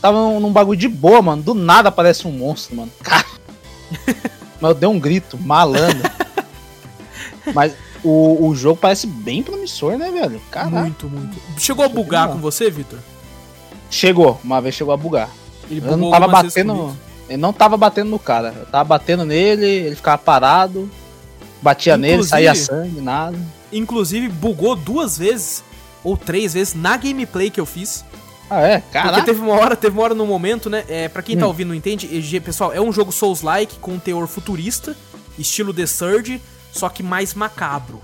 [0.00, 1.42] Tava num, bagulho de boa, mano.
[1.42, 2.90] Do nada aparece um monstro, mano.
[3.02, 3.26] Cara.
[4.58, 6.10] Mas eu dei um grito, malandro.
[7.54, 10.40] Mas o, o jogo parece bem promissor, né, velho?
[10.50, 10.80] Caraca.
[10.80, 11.36] Muito, muito.
[11.58, 12.98] Chegou a bugar com você, Vitor?
[13.90, 15.28] Chegou, uma vez chegou a bugar.
[15.70, 16.96] Ele Eu não tava batendo.
[17.28, 18.54] Ele não tava batendo no cara.
[18.58, 20.88] Eu tava batendo nele, ele ficava parado.
[21.64, 23.36] Batia nele, saía sangue, nada.
[23.72, 25.64] Inclusive, bugou duas vezes,
[26.04, 28.04] ou três vezes, na gameplay que eu fiz.
[28.50, 28.78] Ah, é?
[28.80, 29.24] Porque Caraca.
[29.24, 30.84] teve uma hora, teve uma hora no momento, né?
[30.86, 31.48] É, pra quem tá Hum.
[31.48, 34.94] ouvindo não entende, EG, pessoal, é um jogo Souls-like com teor futurista,
[35.38, 38.02] estilo The Surge, só que mais macabro.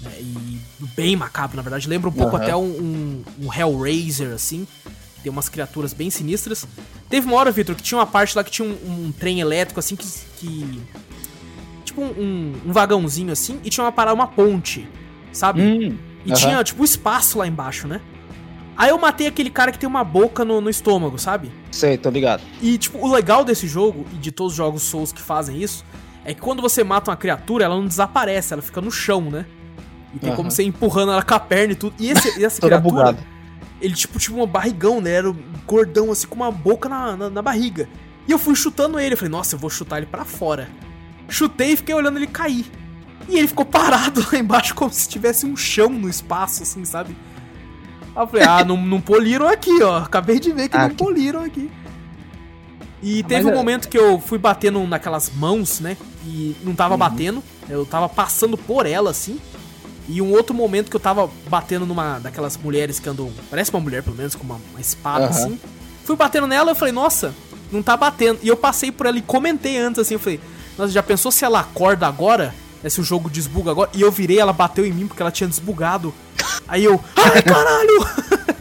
[0.00, 0.12] né?
[0.20, 0.60] E
[0.96, 1.88] bem macabro, na verdade.
[1.88, 2.44] Lembra um pouco Aham.
[2.44, 4.66] até um, um, um Hellraiser, assim.
[5.22, 6.64] Tem umas criaturas bem sinistras.
[7.10, 8.72] Teve uma hora, Victor, que tinha uma parte lá que tinha um,
[9.06, 10.06] um trem elétrico, assim, que.
[10.38, 10.82] que-
[11.92, 14.88] tipo um, um- vagãozinho assim, e tinha uma parada, uma ponte,
[15.32, 15.62] sabe?
[15.62, 18.00] Hum, E tinha, tipo, espaço lá embaixo, né?
[18.76, 21.50] Aí eu matei aquele cara que tem uma boca no, no estômago, sabe?
[21.70, 22.42] Sei, tô ligado.
[22.60, 25.84] E, tipo, o legal desse jogo, e de todos os jogos Souls que fazem isso,
[26.24, 29.44] é que quando você mata uma criatura, ela não desaparece, ela fica no chão, né?
[30.14, 31.94] E tem como você ir empurrando ela com a perna e tudo.
[31.98, 33.18] E, esse, e essa criatura, bugada.
[33.80, 35.10] ele, tipo, tinha um barrigão, né?
[35.10, 37.88] Era um gordão, assim, com uma boca na, na, na barriga.
[38.28, 39.14] E eu fui chutando ele.
[39.14, 40.68] Eu falei, nossa, eu vou chutar ele pra fora.
[41.32, 42.66] Chutei e fiquei olhando ele cair.
[43.28, 47.16] E ele ficou parado lá embaixo como se tivesse um chão no espaço, assim, sabe?
[48.14, 49.98] Aí eu falei, ah, não, não poliram aqui, ó.
[49.98, 51.70] Acabei de ver que Ah, não poliram aqui.
[53.02, 55.96] E Ah, teve um é- momento que eu fui batendo naquelas mãos, né?
[56.24, 56.76] E não Uhum.
[56.76, 57.42] tava batendo.
[57.68, 59.38] Eu tava passando por ela, assim.
[60.08, 63.32] E um outro momento que eu tava batendo numa daquelas mulheres que andam.
[63.50, 65.30] Parece uma mulher, pelo menos, com uma, uma espada Aham.
[65.30, 65.60] assim.
[66.04, 67.34] Fui batendo nela eu falei, nossa,
[67.70, 68.40] não tá batendo.
[68.42, 70.40] E eu passei por ela e comentei antes assim, eu falei,
[70.78, 72.54] nossa, já pensou se ela acorda agora?
[72.82, 73.90] Né, se o jogo desbuga agora?
[73.94, 76.12] E eu virei, ela bateu em mim porque ela tinha desbugado.
[76.66, 78.06] Aí eu, ai caralho!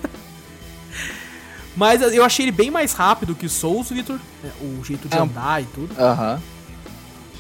[1.76, 4.20] Mas eu achei ele bem mais rápido que o Souls, Victor.
[4.44, 5.20] né, O jeito de É.
[5.20, 5.96] andar e tudo.
[6.00, 6.40] Aham.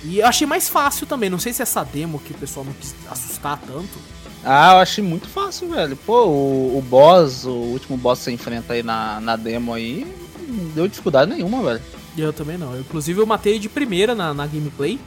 [0.03, 1.29] E eu achei mais fácil também.
[1.29, 3.99] Não sei se essa demo que o pessoal não quis assustar tanto.
[4.43, 5.95] Ah, eu achei muito fácil, velho.
[5.95, 10.07] Pô, o, o boss, o último boss que você enfrenta aí na, na demo aí,
[10.47, 11.81] não deu dificuldade nenhuma, velho.
[12.17, 12.74] Eu também não.
[12.74, 15.00] Eu, inclusive, eu matei de primeira na, na gameplay.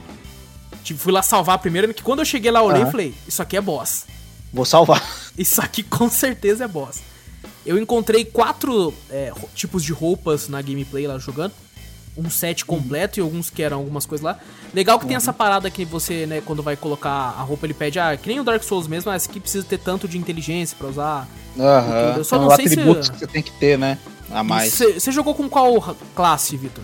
[0.83, 2.91] Tipo, fui lá salvar a primeira, que quando eu cheguei lá, eu olhei e Aham.
[2.91, 4.05] falei, isso aqui é boss.
[4.53, 5.03] Vou salvar.
[5.37, 7.01] Isso aqui com certeza é boss.
[7.65, 11.51] Eu encontrei quatro é, tipos de roupas na gameplay lá jogando.
[12.17, 14.39] Um set completo e alguns que eram algumas coisas lá.
[14.73, 17.99] Legal que tem essa parada que você, né, quando vai colocar a roupa, ele pede,
[17.99, 20.77] ah, que nem o Dark Souls mesmo, ah, esse aqui precisa ter tanto de inteligência
[20.77, 21.27] pra usar.
[21.59, 22.13] Aham.
[22.17, 23.97] Eu só São não sei se- atributos que você tem que ter, né?
[24.31, 24.73] A mais.
[24.73, 26.83] Você jogou com qual classe, Vitor?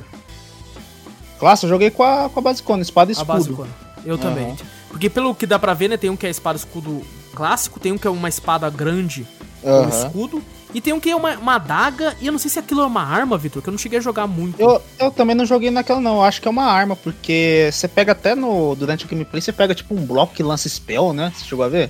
[1.39, 3.55] Classe, eu joguei com a, com a basicona, espada e A escudo.
[3.55, 3.67] básica.
[4.05, 4.45] Eu também.
[4.47, 4.57] Aham.
[4.89, 7.01] Porque pelo que dá pra ver, né, tem um que é espada escudo
[7.33, 9.25] clássico, tem um que é uma espada grande
[9.61, 9.89] com Aham.
[9.89, 12.81] escudo, e tem um que é uma, uma adaga, e eu não sei se aquilo
[12.81, 14.59] é uma arma, Vitor, que eu não cheguei a jogar muito.
[14.59, 16.15] Eu, eu também não joguei naquela, não.
[16.17, 18.75] Eu acho que é uma arma, porque você pega até no.
[18.75, 21.31] Durante o gameplay, você pega tipo um bloco que lança spell, né?
[21.35, 21.89] Você chegou a ver?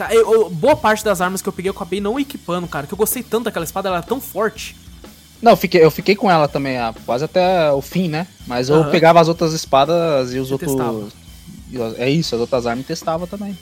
[0.00, 2.86] Ca- eu- eu- boa parte das armas que eu peguei eu acabei não equipando, cara,
[2.86, 4.74] que eu gostei tanto daquela espada, ela era tão forte.
[5.42, 8.26] Não, eu fiquei, eu fiquei com ela também, ah, quase até o fim, né?
[8.46, 8.90] Mas eu Aham.
[8.90, 10.70] pegava as outras espadas e os outros.
[10.72, 11.06] testava.
[11.98, 13.58] É isso, as outras armas e testava também.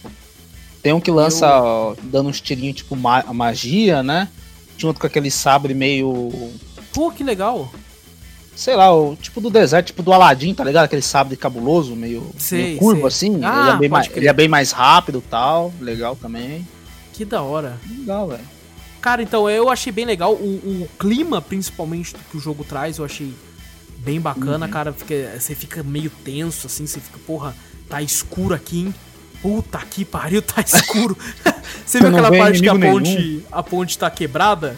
[0.81, 4.29] Tem um que lança ó, dando uns tirinhos tipo ma- magia, né?
[4.77, 6.31] Tinha outro com aquele sabre meio.
[6.93, 7.69] Pô, que legal.
[8.59, 10.87] Sei lá, o tipo do deserto, tipo do Aladdin, tá ligado?
[10.87, 13.29] Aquele sabre cabuloso, meio, Sei, meio curvo sei.
[13.29, 13.41] assim.
[13.45, 15.73] Ah, ele, é bem mais, ele é bem mais rápido e tal.
[15.81, 16.67] Legal também.
[17.13, 17.79] Que da hora.
[17.89, 18.43] Legal, velho.
[19.01, 20.33] Cara, então eu achei bem legal.
[20.35, 20.45] O,
[20.83, 23.33] o clima, principalmente, que o jogo traz, eu achei
[23.99, 24.73] bem bacana, Uhum.
[24.73, 24.93] cara.
[24.93, 27.55] Fica, você fica meio tenso, assim, você fica, porra,
[27.89, 28.95] tá escuro aqui, hein?
[29.41, 31.17] Puta que pariu, tá escuro.
[31.87, 34.77] você viu aquela parte que a ponte, a ponte tá quebrada?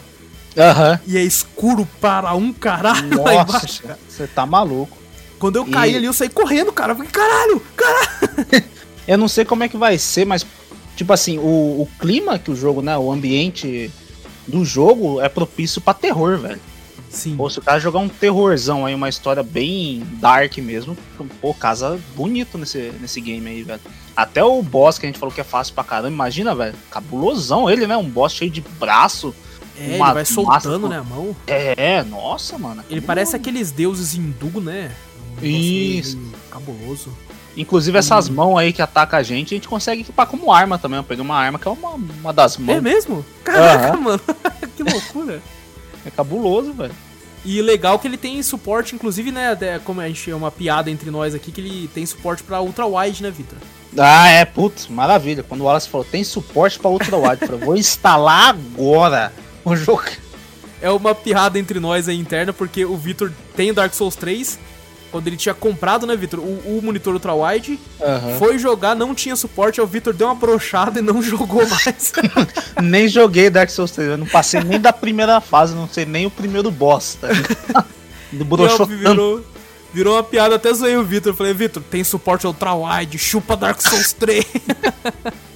[0.57, 0.99] Aham.
[1.07, 3.99] E é escuro para um caralho lá Nossa, embaixo, cara.
[4.07, 4.97] você tá maluco.
[5.39, 6.91] Quando eu E- caí ali, eu saí correndo, cara.
[6.91, 8.65] Eu falei, caralho, caralho.
[9.07, 10.45] Eu não sei como é que vai ser, mas,
[10.95, 11.41] tipo assim, o,
[11.81, 12.95] o clima que o jogo, né?
[12.97, 13.89] O ambiente
[14.47, 16.59] do jogo é propício pra terror, velho.
[17.09, 17.35] Sim.
[17.35, 20.95] Pô, se o cara jogar um terrorzão aí, uma história bem dark mesmo,
[21.41, 23.81] pô, casa bonito nesse, nesse game aí, velho.
[24.15, 26.75] Até o boss que a gente falou que é fácil pra caramba, imagina, velho.
[26.91, 27.97] Cabulosão ele, né?
[27.97, 29.33] Um boss cheio de braço.
[29.81, 31.35] É, ele uma vai massa, soltando, né, a mão.
[31.47, 32.83] É, nossa, mano.
[32.89, 34.91] Ele parece aqueles deuses hindu, né?
[35.41, 36.17] Um Isso.
[36.17, 37.11] meio Cabuloso.
[37.57, 40.97] Inclusive essas mãos aí que atacam a gente, a gente consegue equipar como arma também.
[40.97, 42.77] Eu peguei uma arma que é uma, uma das mãos.
[42.77, 43.25] É mesmo?
[43.43, 43.97] Caraca, Aham.
[44.01, 44.21] mano.
[44.77, 45.41] que loucura.
[46.05, 46.93] É cabuloso, velho.
[47.43, 49.57] E legal que ele tem suporte, inclusive, né?
[49.83, 52.85] Como a gente é uma piada entre nós aqui, que ele tem suporte pra ultra
[52.85, 53.57] wide, né, Vitor?
[53.97, 55.43] Ah, é, putz, maravilha.
[55.43, 59.33] Quando o Wallace falou, tem suporte pra ultra wide, eu falei, vou instalar agora
[59.63, 60.03] o jogo.
[60.81, 64.57] É uma piada entre nós aí interna, porque o Vitor tem o Dark Souls 3.
[65.11, 68.37] Quando ele tinha comprado, né, Vitor, o, o monitor ultra wide, Aham.
[68.39, 72.13] foi jogar, não tinha suporte, aí o Vitor deu uma brochada e não jogou mais.
[72.81, 76.25] Nem joguei Dark Souls 3, eu não passei nem da primeira fase, não sei nem
[76.25, 77.87] o primeiro boss, tá tanto.
[78.85, 79.45] virou,
[79.93, 81.33] virou uma piada, até zoei o Vitor.
[81.33, 84.45] Falei, Vitor, tem suporte ultra wide, chupa Dark Souls 3.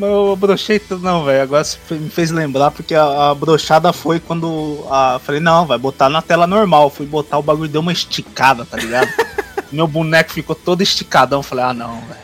[0.00, 1.42] Eu brochei tudo, não, velho.
[1.42, 4.86] Agora me fez lembrar, porque a, a brochada foi quando.
[4.90, 6.90] A, falei, não, vai botar na tela normal.
[6.90, 9.08] Fui botar, o bagulho deu uma esticada, tá ligado?
[9.72, 11.42] Meu boneco ficou todo esticadão.
[11.42, 12.20] Falei, ah, não, velho.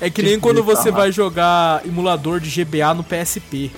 [0.00, 3.70] É que Que nem quando você vai jogar emulador de GBA no PSP.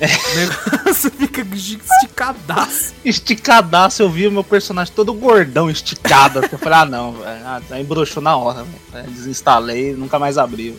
[0.00, 2.94] O negócio fica esticadaço.
[3.04, 6.40] Esticadaço, eu vi o meu personagem todo gordão, esticado.
[6.50, 7.26] eu falei, ah, não, velho.
[7.44, 9.10] Ah, aí broxou na hora, velho.
[9.10, 10.76] Desinstalei nunca mais abriu.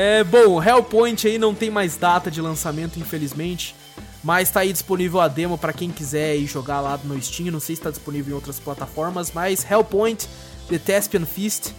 [0.00, 3.74] É, bom, Hellpoint aí não tem mais data de lançamento, infelizmente.
[4.22, 7.50] Mas tá aí disponível a demo pra quem quiser ir jogar lá no Steam.
[7.50, 10.28] Não sei se tá disponível em outras plataformas, mas Hellpoint,
[10.68, 11.72] The Thespian Feast.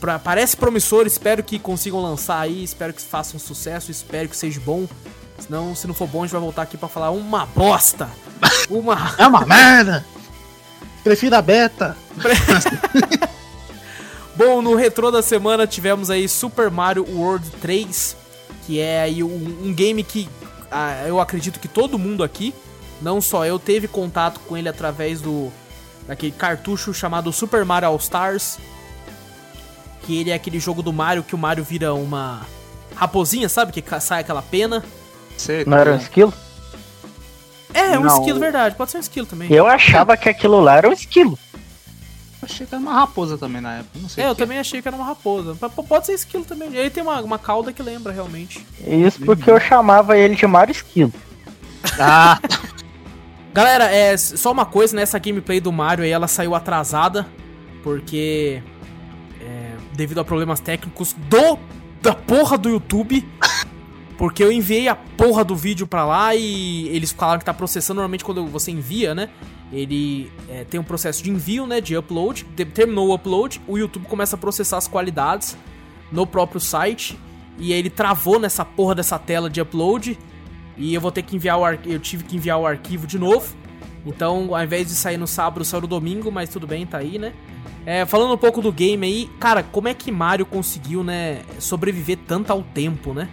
[0.00, 4.58] Pra, parece promissor, espero que consigam lançar aí, espero que façam sucesso, espero que seja
[4.58, 4.88] bom.
[5.38, 8.10] Senão, se não for bom, a gente vai voltar aqui pra falar uma bosta.
[8.68, 9.14] Uma.
[9.16, 10.04] É uma merda!
[11.04, 11.96] Prefiro a beta.
[14.34, 18.16] Bom, no retrô da semana tivemos aí Super Mario World 3,
[18.66, 20.28] que é aí um, um game que
[20.70, 22.54] ah, eu acredito que todo mundo aqui,
[23.02, 25.52] não só eu, teve contato com ele através do
[26.06, 28.58] daquele cartucho chamado Super Mario All Stars,
[30.02, 32.40] que ele é aquele jogo do Mario que o Mario vira uma
[32.96, 33.70] raposinha, sabe?
[33.70, 34.82] Que sai aquela pena.
[35.36, 36.32] Você- Não era um esquilo?
[37.72, 38.18] É, é um Não.
[38.18, 38.74] esquilo, verdade.
[38.74, 39.52] Pode ser um esquilo também.
[39.52, 41.38] Eu achava que aquilo lá era um esquilo.
[42.42, 43.98] Achei que era uma raposa também na época.
[44.00, 45.54] Não sei É, eu também achei que era uma raposa.
[45.54, 46.74] Pode ser esquilo também.
[46.74, 48.66] Ele tem uma, uma cauda que lembra realmente.
[48.86, 51.12] Isso porque eu chamava ele de Mario Esquilo.
[51.98, 52.38] Ah,
[53.52, 55.02] Galera, é só uma coisa, né?
[55.02, 57.26] Essa gameplay do Mario aí, ela saiu atrasada.
[57.82, 58.62] Porque.
[59.40, 61.58] é, devido a problemas técnicos do.
[62.00, 63.26] Da porra do YouTube.
[64.16, 67.96] Porque eu enviei a porra do vídeo pra lá e eles falaram que tá processando.
[67.96, 69.28] Normalmente quando você envia, né?
[69.72, 71.80] Ele é, tem um processo de envio, né?
[71.80, 72.44] De upload.
[72.74, 75.56] Terminou o upload, o YouTube começa a processar as qualidades
[76.10, 77.18] no próprio site.
[77.58, 80.18] E aí ele travou nessa porra dessa tela de upload.
[80.76, 81.94] E eu vou ter que enviar o arquivo.
[81.94, 83.54] Eu tive que enviar o arquivo de novo.
[84.04, 87.18] Então, ao invés de sair no sábado, saiu no domingo, mas tudo bem, tá aí,
[87.18, 87.32] né?
[87.86, 92.18] É, falando um pouco do game aí, cara, como é que Mario conseguiu, né, sobreviver
[92.26, 93.28] tanto ao tempo, né?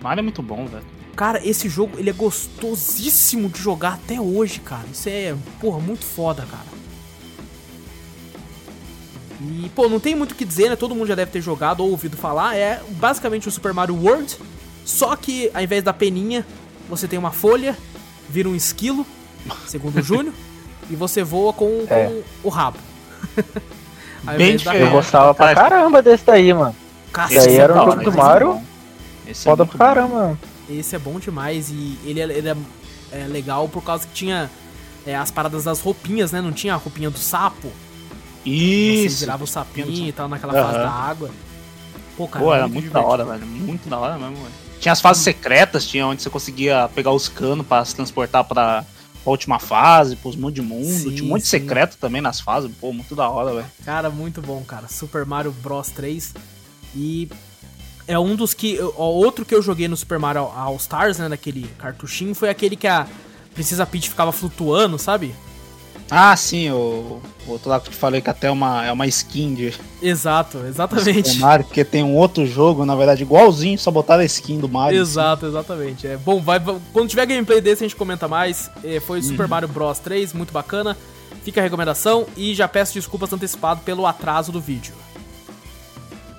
[0.00, 0.84] Mario é muito bom, velho.
[1.16, 4.84] Cara, esse jogo, ele é gostosíssimo de jogar até hoje, cara.
[4.92, 6.64] Isso é, porra, muito foda, cara.
[9.40, 10.76] E, pô, não tem muito o que dizer, né?
[10.76, 12.56] Todo mundo já deve ter jogado ou ouvido falar.
[12.56, 14.36] É basicamente o Super Mario World,
[14.84, 16.46] só que ao invés da peninha,
[16.88, 17.76] você tem uma folha,
[18.28, 19.06] vira um esquilo,
[19.66, 20.34] segundo o Júnior,
[20.90, 22.22] e você voa com, com É.
[22.42, 22.78] o rabo.
[24.36, 24.74] Bem da.
[24.74, 26.74] Eu gostava pra Cara, caramba desse daí, mano.
[27.12, 28.12] Cacete, Esse aí era um é jogo do.
[28.16, 28.60] Mario.
[29.26, 30.38] É Foda muito pra caramba, mano.
[30.68, 32.56] Esse é bom demais e ele, é- ele é,
[33.12, 34.50] é legal por causa que tinha
[35.06, 36.40] é, as paradas das roupinhas, né?
[36.40, 37.70] Não tinha a roupinha do sapo.
[38.44, 39.20] Você Isso.
[39.20, 40.64] virava o sapinho e tal naquela Aham.
[40.66, 41.30] fase da água.
[42.16, 43.08] Pô, cara, Pô, era muito da divertido.
[43.10, 43.46] hora, velho.
[43.46, 44.54] Muito da hora mesmo, velho.
[44.80, 48.82] Tinha as fases secretas, tinha onde você conseguia pegar os canos pra se transportar pra,
[49.22, 50.86] pra última fase, pros mundos de mundo.
[50.86, 52.70] Sim, tinha um monte de secreto também nas fases.
[52.80, 53.66] Pô, muito da hora, velho.
[53.84, 54.86] Cara, muito bom, cara.
[54.88, 56.34] Super Mario Bros 3.
[56.94, 57.28] E
[58.06, 58.78] é um dos que.
[58.96, 61.28] ó, Outro que eu joguei no Super Mario All Stars, né?
[61.28, 63.06] Naquele cartuchinho, foi aquele que a
[63.54, 65.34] Princesa Peach ficava flutuando, sabe?
[66.10, 68.92] Ah, sim, o, o outro lá que eu te falei que até é uma, é
[68.92, 71.30] uma skin de Exato, exatamente.
[71.30, 74.68] Super Mario, porque tem um outro jogo, na verdade, igualzinho, só botaram a skin do
[74.68, 75.00] Mario.
[75.00, 76.06] Exato, exatamente.
[76.06, 76.60] É, bom, vai-
[76.92, 78.70] quando tiver gameplay desse a gente comenta mais.
[78.84, 79.24] É, foi Uhum.
[79.24, 80.94] Super Mario Bros 3, muito bacana.
[81.42, 84.94] Fica a recomendação e já peço desculpas antecipado pelo atraso do vídeo.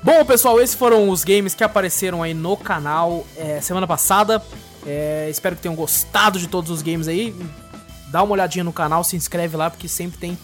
[0.06, 4.40] Bom, pessoal, esses foram os games que apareceram aí no canal é, semana passada.
[4.86, 7.36] É, espero que tenham gostado de todos os games aí.
[8.12, 10.38] Dá uma olhadinha no canal, se inscreve lá, porque sempre tem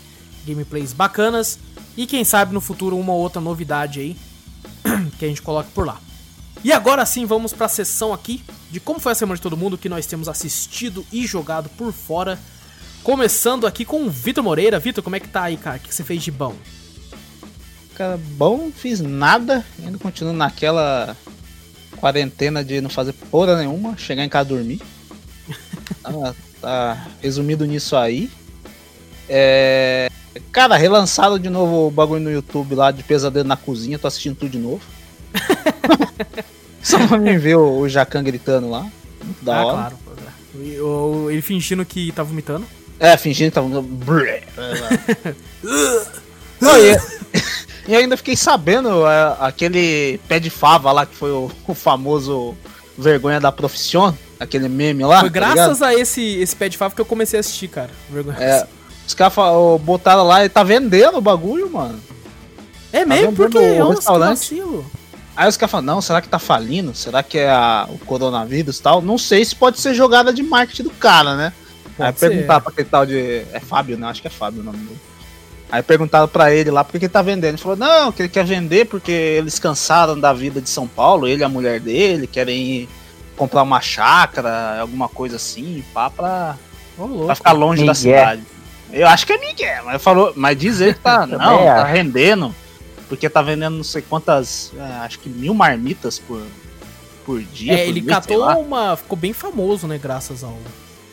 [0.47, 1.59] gameplays bacanas.
[1.95, 4.17] E quem sabe no futuro uma ou outra novidade aí
[5.19, 6.01] que a gente coloque por lá.
[6.63, 9.77] E agora sim, vamos pra sessão aqui de como foi a semana de todo mundo
[9.77, 12.39] que nós temos assistido e jogado por fora.
[13.03, 14.79] Começando aqui com o Vitor Moreira.
[14.79, 15.77] Vitor, como é que tá aí, cara?
[15.77, 16.55] O que você fez de bom?
[17.95, 21.15] Cara, bom, fiz nada, ainda continuo naquela
[21.97, 24.81] quarentena de não fazer porra nenhuma, chegar em casa dormir.
[26.01, 28.29] tá, tá resumido nisso aí.
[29.29, 30.09] É,
[30.51, 34.35] Cara, relançaram de novo o bagulho no YouTube lá de Pesadelo na Cozinha, tô assistindo
[34.35, 34.81] tudo de novo.
[36.81, 38.81] Só pra mim ver o, o Jacan gritando lá.
[39.23, 39.75] Muito da ah, hora.
[39.75, 39.97] claro.
[40.25, 40.81] é.
[40.81, 42.65] O- Ele fingindo que tá vomitando.
[42.99, 43.67] É, fingindo que tava.
[46.61, 46.97] Não, e,
[47.87, 52.55] e ainda fiquei sabendo é, aquele pé de fava lá que foi o, o famoso
[52.97, 55.21] vergonha da profissão, aquele meme lá.
[55.21, 57.89] Foi tá graças a esse, esse pé de fava que eu comecei a assistir, cara.
[58.09, 58.37] Vergonha.
[58.39, 58.67] É,
[59.07, 59.33] os caras
[59.81, 61.99] botaram lá e tá vendendo o bagulho, mano.
[62.93, 63.31] É mesmo?
[63.31, 64.29] vendendo Porque é um restaurante.
[64.29, 64.85] vacilo.
[65.35, 66.93] Aí os caras falam, não, será que tá falindo?
[66.93, 69.01] Será que é a- o coronavírus e tal?
[69.01, 71.53] Não sei se pode ser jogada de marketing do cara, né?
[71.97, 72.29] Pode Aí ser.
[72.29, 73.43] perguntaram pra aquele tal de.
[73.53, 74.07] É Fábio, né?
[74.07, 74.99] Acho que é Fábio o nome dele.
[75.71, 77.53] Aí perguntaram pra ele lá por que ele tá vendendo.
[77.53, 81.27] Ele falou, não, que ele quer vender porque eles cansaram da vida de São Paulo,
[81.27, 82.89] ele e a mulher dele, querem ir
[83.37, 86.57] comprar uma chácara, alguma coisa assim, pá, pra,
[86.97, 87.95] Ô, pra ficar longe da Miguel.
[87.95, 88.43] cidade.
[88.91, 92.53] Eu acho que é Miguel, mas falou, mas diz ele que tá, não, tá rendendo,
[93.07, 96.43] porque tá vendendo não sei quantas, é, acho que mil marmitas por,
[97.25, 97.73] por dia.
[97.73, 98.97] É, por ele mês, catou uma.
[98.97, 99.97] Ficou bem famoso, né?
[99.97, 100.57] Graças ao.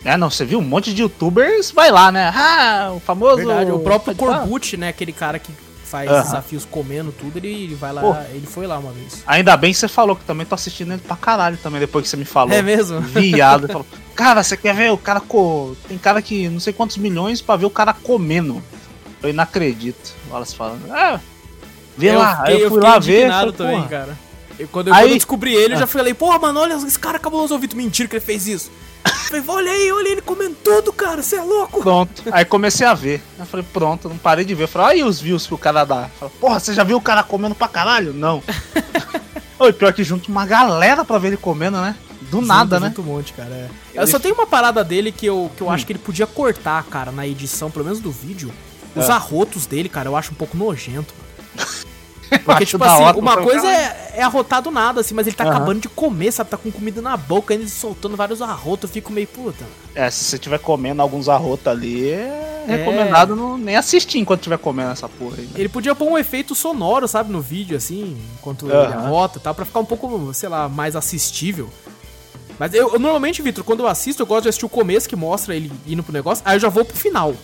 [0.04, 2.32] É, não, você viu um monte de youtubers, vai lá, né?
[2.34, 3.36] Ah, o famoso.
[3.36, 4.14] Verdade, o próprio.
[4.14, 4.88] Corbucci, né?
[4.88, 5.50] Aquele cara que
[5.84, 8.00] faz desafios comendo tudo, ele, ele vai lá.
[8.02, 8.14] Pô.
[8.30, 9.22] Ele foi lá uma vez.
[9.26, 12.10] Ainda bem que você falou, que também tô assistindo ele pra caralho também, depois que
[12.10, 12.54] você me falou.
[12.54, 13.00] É mesmo?
[13.00, 13.66] Viado.
[13.72, 15.74] Falou, cara, você quer ver o cara co...
[15.88, 18.62] Tem cara que não sei quantos milhões pra ver o cara comendo.
[19.22, 20.14] Eu não acredito.
[20.28, 20.94] O Wallace falando.
[20.94, 21.18] É,
[21.96, 22.36] Vê eu lá.
[22.36, 23.28] fiquei- Aí eu fui fiquei lá ver.
[23.30, 24.18] falei, também, cara.
[24.58, 25.80] Eu- quando, eu, Aí- quando eu descobri ele, eu Ah.
[25.80, 27.74] já falei, porra, mano, olha, esse cara cabuloso ouvido.
[27.74, 28.70] Mentira que ele fez isso.
[29.30, 31.80] Eu falei, olha aí, olha ele comendo tudo, cara, você é louco.
[31.82, 32.22] Pronto.
[32.32, 33.22] Aí comecei a ver.
[33.38, 34.64] Eu falei, pronto, não parei de ver.
[34.64, 36.02] Eu falei, olha aí os views que o cara dá.
[36.04, 38.12] Eu falei, porra, você já viu o cara comendo pra caralho?
[38.14, 38.42] Não.
[39.58, 41.94] Oi, pior que junto uma galera pra ver ele comendo, né?
[42.30, 43.08] Do nada, Junto, né?
[43.08, 43.48] um monte, cara.
[43.50, 43.68] é.
[43.92, 45.70] Ele- Eu só tenho uma parada dele que eu, que eu Hum.
[45.70, 48.52] acho que ele podia cortar, cara, na edição, pelo menos do vídeo.
[48.94, 49.12] Os É.
[49.12, 51.12] arrotos dele, cara, eu acho um pouco nojento.
[52.44, 55.44] Porque, tipo assim, hora, uma coisa é, é arrotar do nada, assim, mas ele tá
[55.44, 55.52] Aham.
[55.56, 56.50] acabando de comer, sabe?
[56.50, 59.64] Tá com comida na boca, ainda soltando vários arrotos, eu fico meio puta.
[59.94, 64.58] É, se você estiver comendo alguns arrotos ali, é recomendado não, nem assistir enquanto estiver
[64.58, 65.44] comendo essa porra aí.
[65.44, 65.52] né?
[65.56, 68.94] Ele podia pôr um efeito sonoro, sabe, no vídeo, assim, enquanto ele Aham.
[68.94, 71.70] arrota e tal, pra ficar um pouco, sei lá, mais assistível.
[72.58, 75.14] Mas eu, eu, normalmente, Vitor, quando eu assisto, eu gosto de assistir o começo que
[75.16, 77.34] mostra ele indo pro negócio, aí eu já vou pro final.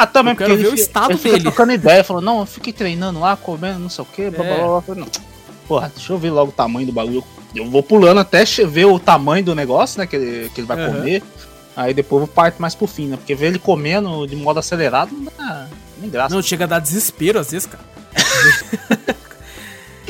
[0.00, 1.42] Ah, também, Eu quero porque ver ele o estado ele dele.
[1.42, 4.54] trocando ideia, falou, não, eu fiquei treinando lá, comendo, não sei o que, blá, blá,
[4.54, 4.56] É.
[4.58, 4.76] blá, blá.
[4.76, 5.10] Eu falei, Não.
[5.66, 7.24] Porra, deixa eu ver logo o tamanho do bagulho.
[7.54, 10.78] Eu vou pulando até ver o tamanho do negócio, né, que ele, que ele vai
[10.80, 10.92] Aham.
[10.94, 11.22] comer.
[11.76, 15.10] Aí depois eu parto mais pro fim, né, porque ver ele comendo de modo acelerado
[15.12, 15.66] não dá
[16.00, 16.34] nem graça.
[16.34, 17.82] Não, chega a dar desespero às vezes, cara.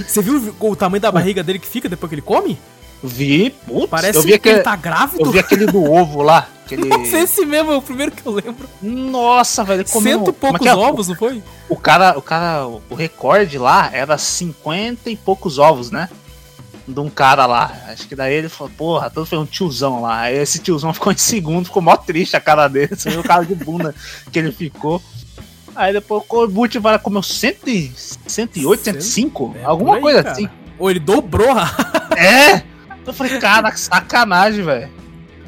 [0.07, 2.59] Você viu o tamanho da barriga dele que fica depois que ele come?
[3.03, 5.24] Vi, putz, Parece eu vi que ele tá grávido.
[5.24, 6.48] eu vi aquele do ovo lá.
[6.69, 6.85] Aquele...
[6.89, 8.69] Nossa, esse mesmo é o primeiro que eu lembro.
[8.83, 10.75] Nossa, velho, comeu- Cento e poucos é?
[10.75, 11.43] ovos, não foi?
[11.69, 16.09] O cara, o cara, o recorde lá era 50 e poucos ovos, né?
[16.87, 17.73] De um cara lá.
[17.89, 20.21] Acho que daí ele falou, porra, todo foi um tiozão lá.
[20.21, 22.95] Aí esse tiozão ficou em segundo, ficou mó triste a cara dele.
[22.95, 23.95] Você viu o cara de bunda
[24.31, 25.03] que ele ficou.
[25.75, 27.93] Aí depois o Corbucci vai comeu 100, e-
[28.27, 29.55] 108, 105?
[29.61, 30.33] É, alguma aí, coisa cara.
[30.33, 30.49] assim.
[30.79, 31.57] Ou ele dobrou.
[32.17, 32.63] É!
[33.07, 34.91] Eu falei, cara, que sacanagem, velho.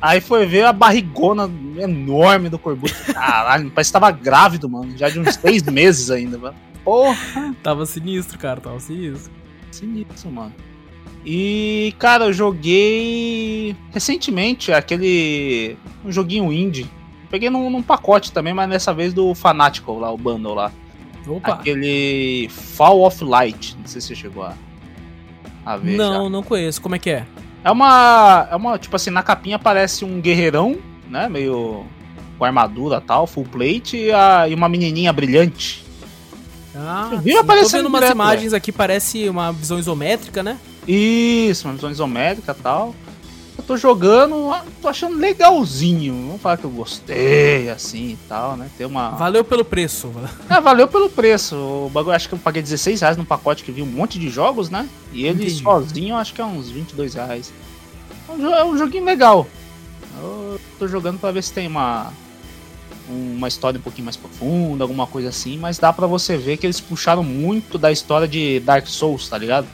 [0.00, 3.12] Aí foi ver a barrigona enorme do Corbucci.
[3.12, 4.96] Caralho, parece que tava grávido, mano.
[4.96, 6.56] Já de uns seis meses ainda, mano.
[6.82, 7.54] Porra!
[7.62, 9.30] Tava sinistro, cara, tava sinistro.
[9.70, 10.54] Sinistro, mano.
[11.24, 15.76] E, cara, eu joguei recentemente aquele.
[16.04, 16.88] um joguinho indie.
[17.28, 20.72] Peguei num, num pacote também, mas dessa vez do Fanatical lá, o bundle lá.
[21.26, 21.52] Opa.
[21.52, 23.76] Aquele Fall of Light.
[23.78, 24.54] Não sei se você chegou a,
[25.64, 25.96] a ver.
[25.96, 26.30] Não, já.
[26.30, 26.80] não conheço.
[26.80, 27.26] Como é que é?
[27.64, 28.48] É uma.
[28.50, 28.78] É uma.
[28.78, 31.28] Tipo assim, na capinha aparece um guerreirão, né?
[31.28, 31.84] Meio.
[32.38, 35.84] com armadura e tal, full plate, e, a- e uma menininha brilhante.
[36.74, 40.56] Ah, viu aparecendo vendo umas direto, imagens aqui, parece uma visão isométrica, né?
[40.88, 42.94] Isso, uma visão isométrica e tal.
[43.60, 46.14] Eu tô jogando, tô achando legalzinho.
[46.14, 48.70] Vamos falar que eu gostei, assim e tal, né?
[48.78, 49.10] Tem uma.
[49.10, 50.10] Valeu pelo preço.
[50.48, 51.56] É, valeu pelo preço.
[51.56, 54.30] O bagulho, acho que eu paguei 16 reais num pacote que vinha um monte de
[54.30, 54.88] jogos, né?
[55.12, 55.62] E ele Entendi.
[55.62, 57.52] sozinho, acho que é uns 22 reais.
[58.28, 59.46] É um, é um joguinho legal.
[60.18, 62.10] Eu tô jogando pra ver se tem uma.
[63.10, 66.66] Uma história um pouquinho mais profunda, alguma coisa assim, mas dá pra você ver que
[66.66, 69.66] eles puxaram muito da história de Dark Souls, tá ligado?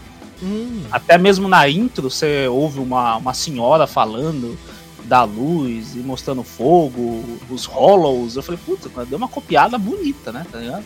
[0.42, 4.59] Hum, Até mesmo na intro você ouve uma, uma senhora falando
[5.05, 8.37] da luz e mostrando fogo, os hollows.
[8.37, 10.44] Eu falei, puta, deu uma copiada bonita, né?
[10.51, 10.85] Tá ligado?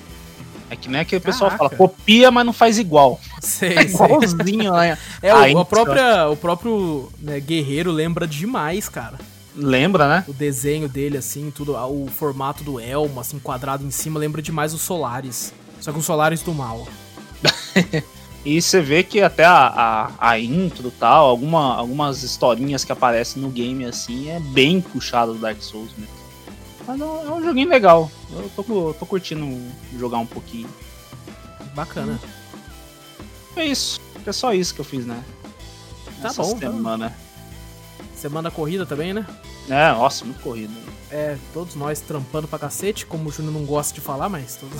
[0.69, 1.75] É que nem aquele pessoal Caraca.
[1.75, 3.19] fala, copia, mas não faz igual.
[3.41, 4.07] sei, É sei.
[4.07, 4.97] igualzinho, né?
[5.21, 5.65] É, o, A a intro.
[5.67, 9.19] própria, o próprio né, guerreiro lembra demais, cara.
[9.57, 10.25] Lembra, né?
[10.29, 14.41] O desenho dele, assim, tudo, a- o formato do elmo, assim, quadrado em cima, lembra
[14.41, 15.53] demais os Solares.
[15.81, 16.87] Só que os Solares do mal.
[18.45, 19.67] E você vê que até a,
[20.19, 24.81] a, a intro e tal, alguma, algumas historinhas que aparecem no game assim, é bem
[24.81, 26.15] puxado do Dark Souls mesmo.
[26.87, 28.11] Mas é um, é um joguinho legal.
[28.33, 29.47] Eu tô, tô curtindo
[29.99, 30.69] jogar um pouquinho.
[31.75, 32.19] Bacana.
[33.57, 34.01] É isso.
[34.27, 35.23] É só isso que eu fiz, né?
[36.23, 36.59] Tá Essa bom, tá.
[36.61, 37.15] semana.
[38.17, 39.27] Semana corrida também, né?
[39.69, 40.73] É, nossa, muito corrido.
[41.11, 44.57] É, todos nós trampando pra cacete, como o Júnior não gosta de falar, mas.
[44.57, 44.79] todos-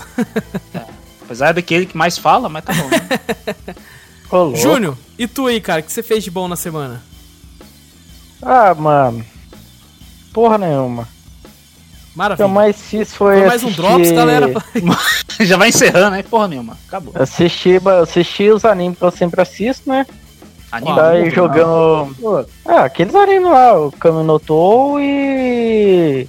[1.31, 2.89] Apesar daquele que mais fala, mas tá bom.
[2.89, 3.75] Né?
[4.29, 4.53] Ô.
[4.53, 7.01] Júnior, e tu aí, cara, o que você fez de bom na semana?
[8.41, 9.23] Ah, mano.
[10.33, 11.07] Porra nenhuma.
[12.13, 12.49] Maravilha.
[12.49, 13.37] mais fiz foi.
[13.39, 14.51] Foi mais um assistir- Drops, galera.
[15.39, 16.77] Já vai encerrando, aí porra nenhuma.
[16.85, 17.13] Acabou.
[17.15, 20.05] Assistir, assistir os animes que eu sempre assisto, né?
[20.69, 22.45] Tá aí muito, jogando.
[22.65, 26.27] Ah, aqueles animes lá, o Kaminotou e.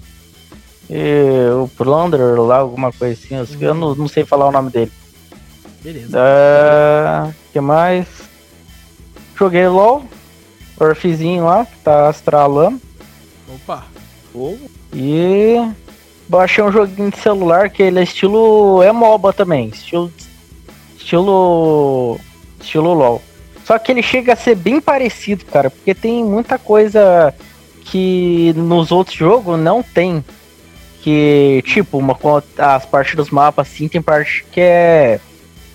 [0.95, 3.35] E o Plunder lá, alguma coisa assim.
[3.35, 4.93] Eu, eu não, não sei falar o nome dele.
[5.83, 6.19] Beleza.
[6.19, 8.07] É, que mais?
[9.35, 10.05] Joguei LOL,
[10.79, 12.79] Orfizinho lá, que tá estralando.
[13.55, 13.87] Opa.
[14.35, 14.55] pô,
[14.93, 15.57] E
[16.29, 18.83] baixei um joguinho de celular que ele é estilo.
[18.83, 19.69] É MOBA também.
[19.69, 20.13] Estilo.
[20.99, 22.21] Estilo.
[22.61, 23.23] Estilo LOL.
[23.65, 27.33] Só que ele chega a ser bem parecido, cara, porque tem muita coisa
[27.85, 30.23] que nos outros jogos não tem.
[31.03, 32.17] Que, tipo, uma,
[32.59, 35.21] as partes dos mapas assim, tem parte que é.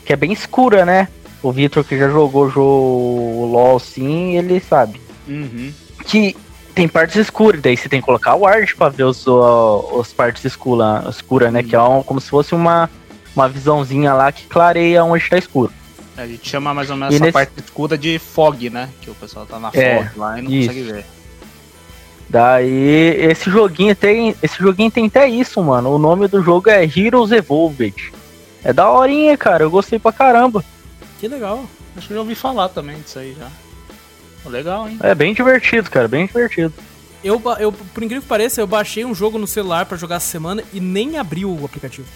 [0.06, 1.10] que é bem escura, né?
[1.44, 5.00] O Vitor que já jogou o jogo LOL sim, ele sabe.
[5.28, 5.72] Uhum.
[6.06, 6.36] Que
[6.74, 10.46] tem partes escuras, daí você tem que colocar o ward pra ver os, os partes
[10.46, 11.62] escura, escura né?
[11.62, 12.90] Que é um- como se fosse uma,
[13.36, 15.72] uma visãozinha lá que clareia onde tá escuro.
[16.16, 18.90] A gente chama mais ou menos E essa nesse- parte escura de fog, né?
[19.02, 20.70] Que o pessoal tá na É, fog lá e não isso.
[20.70, 21.06] consegue ver.
[22.30, 24.36] Daí esse joguinho tem.
[24.44, 25.92] Esse joguinho tem até isso, mano.
[25.92, 28.12] O nome do jogo é Heroes Evolved.
[28.64, 29.64] É da horinha, cara.
[29.64, 30.64] Eu gostei pra caramba.
[31.20, 31.66] Que legal.
[31.96, 33.48] Acho que eu já ouvi falar também disso aí já.
[34.50, 34.98] Legal, hein?
[35.02, 36.08] É bem divertido, cara.
[36.08, 36.74] Bem divertido.
[37.24, 40.28] Eu, eu, por incrível que pareça, eu baixei um jogo no celular pra jogar essa
[40.30, 42.08] semana e nem abriu o aplicativo.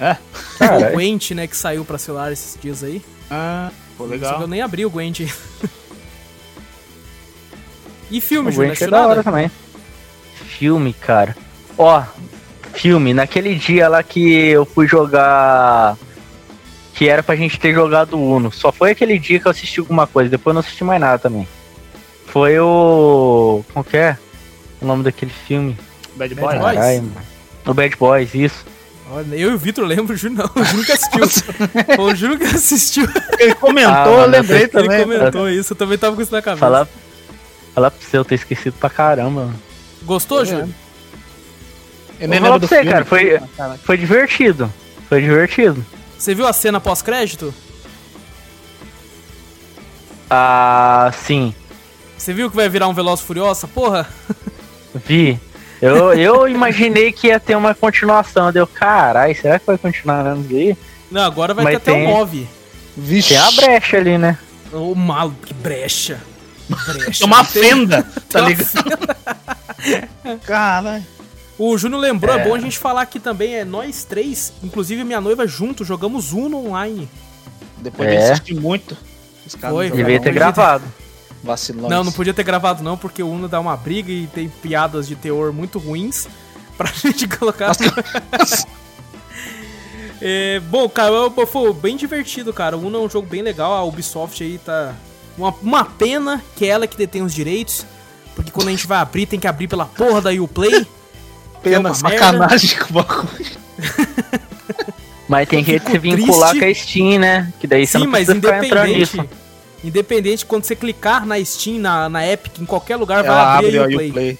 [0.00, 0.16] É?
[0.54, 3.02] O Cara, Gwent, né, que saiu pra celular esses dias aí.
[3.30, 4.40] Ah, pô, Só que legal.
[4.40, 5.20] eu nem abri o Gwent.
[8.10, 8.76] e filme, o Júnior?
[8.76, 9.50] Gwent é da hora também.
[10.46, 11.36] Filme, cara.
[11.76, 12.02] Ó,
[12.74, 13.14] filme.
[13.14, 15.96] Naquele dia lá que eu fui jogar.
[16.94, 18.50] Que era pra gente ter jogado Uno.
[18.50, 20.28] Só foi aquele dia que eu assisti alguma coisa.
[20.30, 21.46] Depois eu não assisti mais nada também.
[22.26, 23.62] Foi o.
[23.72, 24.18] Como que é?
[24.80, 25.76] O nome daquele filme?
[26.16, 26.58] Bad Bad Boy?
[26.58, 26.74] Boys?
[26.74, 27.16] Caralho, mano.
[27.66, 28.64] O Bad Boys, isso.
[29.10, 30.62] Olha, eu e o Vitor lembro, o Júnior não.
[30.62, 31.24] O Júnior que assistiu.
[31.98, 33.08] o Júnior que assistiu.
[33.38, 35.00] Ele comentou, Ah, eu lembrei também.
[35.00, 36.60] Ele comentou isso, eu também tava com isso na cabeça.
[36.60, 36.88] Falar,
[37.78, 39.30] falar pra você, eu ter esquecido pra caramba.
[39.46, 39.54] mano.
[40.02, 40.46] Gostou, É.
[40.46, 40.68] Júnior?
[42.20, 42.90] Eu nem Vou lembro pra você, filme.
[42.92, 43.76] cara, foi- Ah.
[43.84, 44.72] Foi divertido.
[45.08, 45.84] Foi divertido.
[46.18, 47.54] Você viu a cena pós-crédito?
[50.28, 51.54] Ah, sim.
[52.16, 53.68] Você viu que vai virar um Veloz Furiosa?
[53.68, 54.06] Porra!
[55.06, 55.38] Vi.
[55.80, 58.52] Eu, eu imaginei que ia ter uma continuação.
[58.52, 60.76] Deu, carai, será que vai continuar isso aí?
[61.10, 62.48] Não, agora vai Mas ter até tem- o 9.
[62.96, 64.36] Vixe, Tem a brecha ali, né?
[64.72, 66.18] Ô, maluco, que brecha.
[66.68, 67.18] Brecha.
[67.18, 68.68] tem uma fenda, tá ligado?
[70.44, 71.04] Caralho.
[71.58, 72.40] O Júnior lembrou, é.
[72.40, 72.44] É.
[72.44, 76.66] bom a gente falar aqui também, é nós três, inclusive minha noiva junto, jogamos Uno
[76.68, 77.08] online.
[77.78, 78.16] Depois É.
[78.16, 78.96] de assistir muito.
[79.46, 80.84] Os caras Foi, não Devia ter gravado.
[81.42, 81.88] Vacilões.
[81.90, 85.06] Não, não podia ter gravado não, porque o Uno dá uma briga e tem piadas
[85.08, 86.28] de teor muito ruins
[86.76, 87.72] pra gente colocar.
[90.20, 91.12] É, bom, cara,
[91.46, 92.76] foi bem divertido, cara.
[92.76, 94.92] O Uno é um jogo bem legal, a Ubisoft aí tá...
[95.38, 97.86] Uma, uma pena que é ela que detém os direitos,
[98.34, 100.74] porque quando a gente vai abrir, tem que abrir pela porra da Uplay.
[100.74, 100.86] é
[101.62, 103.58] Pena, uma sacanagem com o bagulho.
[105.28, 106.64] Mas tem que se vincular triste.
[106.64, 107.52] com a Steam, né?
[107.60, 109.20] Que daí você Sim, não mas independente.
[109.84, 113.78] Independente, quando você clicar na Steam, na, na Epic, em qualquer lugar, vai Ela abrir
[113.78, 114.08] abre a a Uplay.
[114.08, 114.38] Uplay.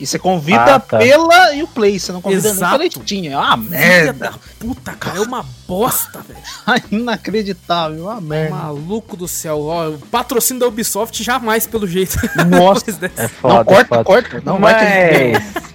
[0.00, 0.98] E você convida Ah, tá.
[0.98, 2.78] pela Uplay, você não convida Exato.
[2.78, 3.32] nem pela Steam.
[3.32, 4.12] É uma Filha merda.
[4.30, 6.82] da puta, cara, é uma bosta, velho.
[6.90, 8.56] Inacreditável, é uma merda.
[8.56, 9.60] Maluco do céu.
[9.62, 12.16] Ó, o patrocínio da Ubisoft jamais, pelo jeito.
[12.48, 12.84] Nossa.
[13.16, 14.04] É foda, não, é corta, foda.
[14.04, 14.42] corta.
[14.44, 15.74] Não, vai ter mas...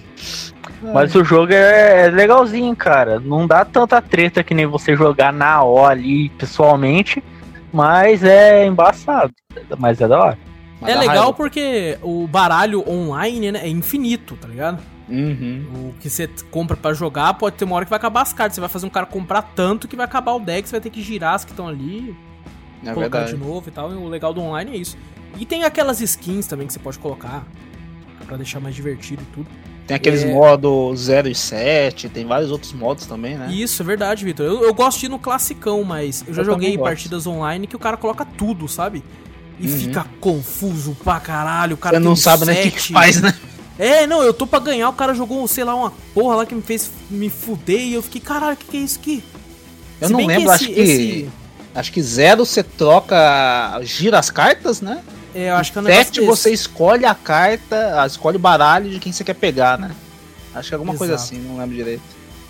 [0.94, 3.20] Mas o jogo é, é legalzinho, cara.
[3.20, 7.22] Não dá tanta treta que nem você jogar na O ali pessoalmente,
[7.70, 9.30] mas é embaçado.
[9.78, 10.38] Mas é da hora.
[10.80, 11.32] Mas É legal raiva.
[11.34, 14.82] porque o baralho online né, é infinito, tá ligado?
[15.08, 15.90] Uhum.
[15.90, 18.54] O que você compra pra jogar pode ter uma hora que vai acabar as cartas.
[18.54, 20.90] Você vai fazer um cara comprar tanto que vai acabar o deck, você vai ter
[20.90, 22.16] que girar as que estão ali,
[22.84, 23.32] É colocar verdade.
[23.38, 23.92] de novo e tal.
[23.92, 24.96] E o legal do online é isso.
[25.38, 27.44] E tem aquelas skins também que você pode colocar
[28.26, 29.46] pra deixar mais divertido e tudo.
[29.86, 30.32] Tem aqueles É.
[30.32, 33.50] modos 0 e 7, tem vários outros modos também, né?
[33.50, 34.46] Isso, é verdade, Vitor.
[34.46, 36.88] Eu, eu gosto de ir no classicão, mas eu já Eu joguei também gosto.
[36.88, 39.02] partidas online que o cara coloca tudo, sabe?
[39.60, 39.78] E Uhum.
[39.78, 41.74] fica confuso pra caralho.
[41.74, 43.34] O cara Você não sabe nem o que, que faz, né?
[43.78, 46.54] É, não, eu tô pra ganhar, o cara jogou, sei lá, uma porra lá que
[46.54, 49.24] me fez me fuder e eu fiquei, caralho, o que, que é isso aqui?
[49.98, 50.80] Eu Se não bem que lembro, esse- acho que.
[50.80, 51.30] esse-
[51.74, 53.80] Acho que zero você troca.
[53.82, 55.00] gira as cartas, né?
[55.34, 58.90] É, eu acho que é um Sete você escolhe a carta, ah, escolhe o baralho
[58.90, 59.92] de quem você quer pegar, né?
[60.54, 61.32] Acho que é alguma coisa Exato.
[61.34, 62.02] assim, não lembro direito.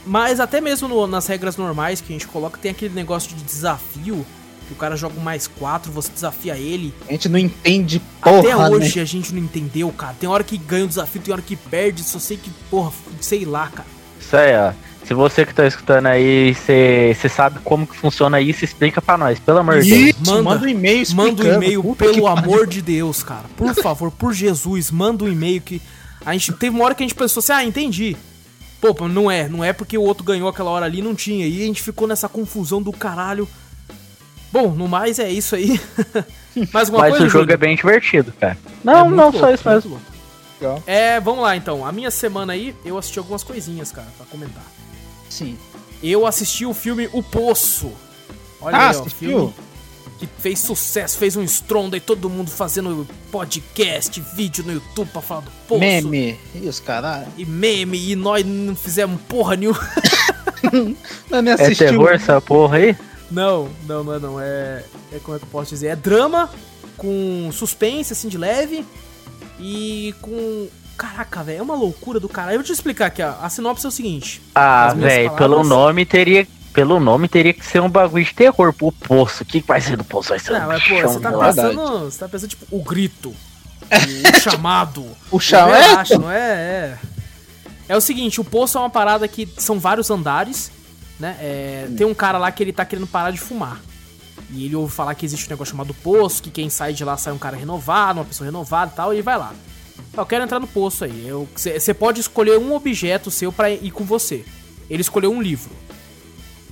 [0.06, 3.44] Mas até mesmo no- nas regras normais que a gente coloca, tem aquele negócio de
[3.44, 4.26] desafio,
[4.70, 6.94] que o cara joga um mais quatro, você desafia ele.
[7.08, 8.68] A gente não entende porra, Até né?
[8.68, 10.14] hoje a gente não entendeu, cara.
[10.18, 13.44] Tem hora que ganha o desafio, tem hora que perde, só sei que, porra, sei
[13.44, 13.88] lá, cara.
[14.20, 14.72] Isso aí, ó.
[15.04, 19.40] Se você que tá escutando aí, você sabe como que funciona isso, explica pra nós,
[19.40, 20.16] pelo amor de Deus.
[20.28, 21.06] Manda- manda, um e-mail.
[21.14, 22.26] Manda um e-mail, pelo pariu.
[22.28, 23.46] amor de Deus, cara.
[23.56, 25.82] Por favor, por Jesus, manda um e-mail que.
[26.24, 28.16] A gente teve uma hora que a gente pensou assim, ah, entendi.
[28.80, 31.14] Pô, pô, não é, não é porque o outro ganhou aquela hora ali e não
[31.14, 31.46] tinha.
[31.46, 33.48] E a gente ficou nessa confusão do caralho.
[34.52, 35.80] Bom, no mais é isso aí.
[36.72, 37.26] Mais alguma Mas coisa?
[37.26, 37.54] o jogo Júlio?
[37.54, 38.58] é bem divertido, cara.
[38.64, 40.00] É Não, muito não, só isso muito mesmo.
[40.60, 40.82] Legal.
[40.86, 41.86] É, vamos lá então.
[41.86, 44.64] A minha semana aí, eu assisti algumas coisinhas, cara, pra comentar.
[45.28, 45.56] Sim.
[46.02, 47.92] Eu assisti o filme O Poço.
[48.60, 49.54] Olha Ah, aí, ó, filme
[50.18, 55.22] que fez sucesso, fez um estrondo aí, todo mundo fazendo podcast, vídeo no YouTube pra
[55.22, 55.80] falar do Poço.
[55.80, 56.38] Meme.
[56.54, 57.26] Ih, os caralho.
[57.38, 59.78] E meme, e nós não fizemos porra nenhuma.
[61.30, 61.88] Não me É assistiu.
[61.88, 62.96] terror essa porra aí?
[63.30, 64.40] Não, não, não é não.
[64.40, 65.88] É, é como é que eu posso dizer?
[65.88, 66.50] É drama
[66.96, 68.84] com suspense, assim, de leve.
[69.58, 70.68] E com.
[70.96, 72.54] Caraca, velho, é uma loucura do caralho.
[72.54, 73.34] Eu vou te explicar aqui, ó.
[73.40, 74.42] A sinopse é o seguinte.
[74.54, 76.46] Ah, velho, pelo nome teria.
[76.72, 78.72] Pelo nome teria que ser um bagulho de terror.
[78.80, 79.42] O poço.
[79.42, 80.28] O que que vai ser do poço?
[80.28, 81.56] Vai ser Não, um mas pô, você tá verdade.
[81.56, 82.04] pensando.
[82.04, 83.34] Você tá pensando, tipo, o grito.
[84.36, 85.04] O, chamado.
[85.32, 86.04] O chão O é?
[86.16, 86.38] Não é?
[86.38, 86.98] É.
[87.88, 90.70] É o seguinte, o poço é uma parada que são vários andares,
[91.20, 91.36] né?
[91.40, 93.80] É, Tem um cara lá que ele tá querendo parar de fumar.
[94.52, 97.16] E ele ouve falar que existe um negócio chamado poço, que quem sai de lá
[97.16, 99.52] sai um cara renovado, uma pessoa renovada e tal, e ele vai lá.
[100.16, 101.26] Eu quero entrar no poço aí.
[101.54, 104.44] Você pode escolher um objeto seu pra ir com você.
[104.88, 105.70] Ele escolheu um livro.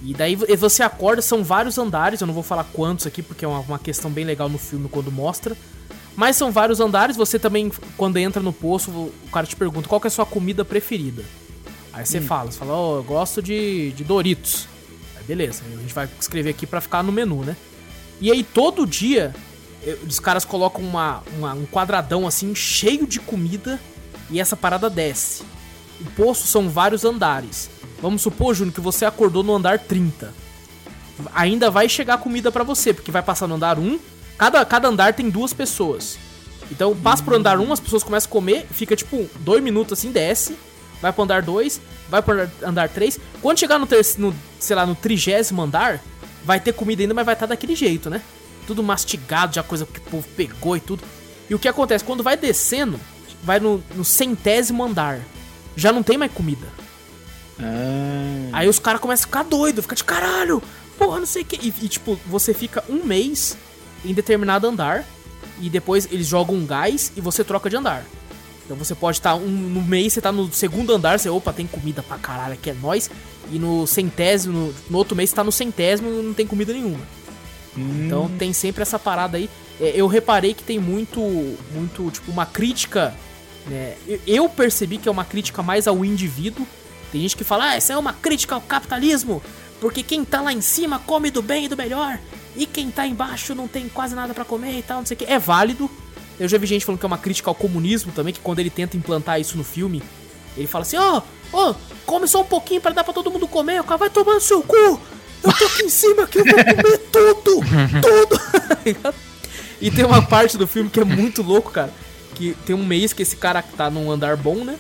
[0.02, 3.44] E daí vo- você acorda, são vários andares, eu não vou falar quantos aqui, porque
[3.44, 5.56] é uma, uma questão bem legal no filme quando mostra.
[6.16, 10.00] Mas são vários andares, você também, quando entra no poço, o cara te pergunta qual
[10.02, 11.22] é a sua comida preferida.
[11.98, 14.66] Aí você fala, você fala, ó, eu gosto de, de Doritos.
[15.16, 17.56] Aí beleza, a gente vai escrever aqui pra ficar no menu, né?
[18.20, 19.34] E aí todo dia,
[20.06, 23.80] os caras colocam uma, uma- um quadradão assim, cheio de comida,
[24.30, 25.42] e essa parada desce.
[26.00, 27.68] O poço são vários andares.
[28.00, 30.32] Vamos supor, Júnior, que você acordou no andar 30.
[31.34, 33.98] Ainda vai chegar comida pra você, porque vai passar no andar 1.
[34.36, 36.16] Cada, cada andar tem duas pessoas.
[36.70, 40.12] Então passa pro andar 1, as pessoas começam a comer, fica tipo dois minutos assim,
[40.12, 40.54] desce.
[41.00, 43.18] Vai pro andar 2, vai pro andar- andar 3.
[43.40, 46.00] Quando chegar no, terceiro, no sei lá, no trigésimo andar,
[46.44, 48.20] vai ter comida ainda, mas vai estar daquele jeito, né?
[48.66, 51.02] Tudo mastigado, já coisa que o povo pegou e tudo.
[51.48, 52.04] E o que acontece?
[52.04, 52.98] Quando vai descendo,
[53.42, 55.20] vai no, no centésimo andar.
[55.76, 56.66] Já não tem mais comida.
[57.60, 60.62] Ah, Aí os caras começam a ficar doido, fica de caralho,
[60.98, 61.56] porra, não sei o que.
[61.56, 63.56] E, e, tipo, você fica um mês
[64.04, 65.04] em determinado andar
[65.60, 68.04] e depois eles jogam um gás e você troca de andar.
[68.68, 71.66] Então você pode estar um, no mês, você tá no segundo andar, você, opa, tem
[71.66, 73.10] comida pra caralho, aqui é nóis.
[73.50, 76.72] E no centésimo, no, no outro mês você tá no centésimo e não tem comida
[76.74, 77.00] nenhuma.
[77.76, 79.48] Então tem sempre essa parada aí.
[79.80, 81.20] É, eu reparei que tem muito,
[81.72, 83.14] muito, tipo, uma crítica,
[83.66, 83.94] né?
[84.06, 86.66] Eu- Eu percebi que é uma crítica mais ao indivíduo.
[87.10, 89.40] Tem gente que fala, ah, essa é uma crítica ao capitalismo,
[89.80, 92.18] porque quem tá lá em cima come do bem e do melhor,
[92.54, 95.18] e quem tá embaixo não tem quase nada pra comer e tal, não sei o
[95.18, 95.24] que.
[95.24, 95.88] É válido.
[96.38, 98.70] Eu já vi gente falando que é uma crítica ao comunismo também, que quando ele
[98.70, 100.02] tenta implantar isso no filme,
[100.56, 101.22] ele fala assim, ó,
[101.52, 101.74] ó,
[102.06, 104.40] come só um pouquinho pra dar pra todo mundo comer, o cara vai tomar no
[104.40, 105.00] seu cu!
[105.42, 107.60] Eu tô aqui em cima que eu vou comer tudo!
[108.02, 109.14] Tudo!
[109.80, 111.92] e tem uma parte do filme que é muito louco, cara.
[112.34, 114.76] Que tem um mês que esse cara tá num andar bom, né?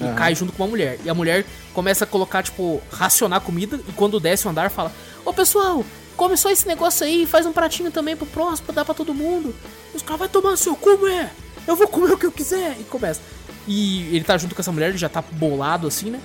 [0.00, 0.14] E Aham.
[0.14, 0.98] cai junto com uma mulher.
[1.04, 3.80] E a mulher começa a colocar, tipo, racionar comida.
[3.88, 4.92] E quando desce o andar, fala:
[5.24, 5.84] Ô pessoal,
[6.16, 9.54] come só esse negócio aí, faz um pratinho também pro próximo, dar pra todo mundo.
[9.94, 11.32] Os caras vai tomar no seu cu, mulher!
[11.66, 12.76] Eu vou comer o que eu quiser!
[12.80, 13.20] E começa.
[13.66, 16.20] E ele tá junto com essa mulher, ele já tá bolado assim, né?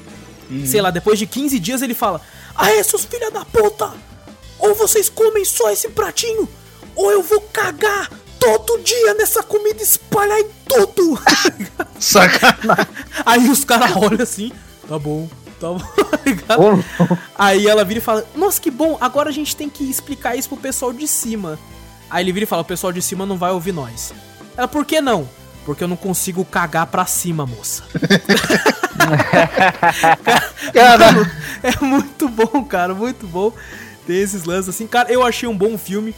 [0.65, 2.21] Sei lá, depois de 15 dias ele fala:
[2.55, 3.93] Aê, seus filha da puta!
[4.59, 6.47] Ou vocês comem só esse pratinho,
[6.93, 11.19] ou eu vou cagar todo dia nessa comida e espalhar em tudo!
[11.99, 12.87] sacanagem.
[13.25, 14.51] Aí os caras olham assim,
[14.87, 15.29] tá bom,
[15.59, 15.81] tá bom,
[16.25, 16.83] ligado?
[17.37, 20.49] Aí ela vira e fala, nossa, que bom, agora a gente tem que explicar isso
[20.49, 21.57] pro pessoal de cima.
[22.09, 24.13] Aí ele vira e fala, o pessoal de cima não vai ouvir nós.
[24.57, 25.27] Ela, por que não?
[25.65, 27.83] Porque eu não consigo cagar pra cima, moça.
[30.73, 31.05] Cara,
[31.63, 33.53] É muito bom, cara, muito bom.
[34.05, 34.87] Tem esses lances assim.
[34.87, 36.13] Cara, eu achei um bom filme.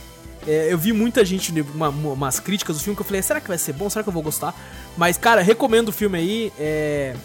[0.48, 3.40] É, eu vi muita gente, né, uma- umas críticas do filme que eu falei, será
[3.40, 3.90] que vai ser bom?
[3.90, 4.54] Será que eu vou gostar?
[4.98, 6.54] Mas, cara, recomendo o filme aí.
[6.60, 7.16] é,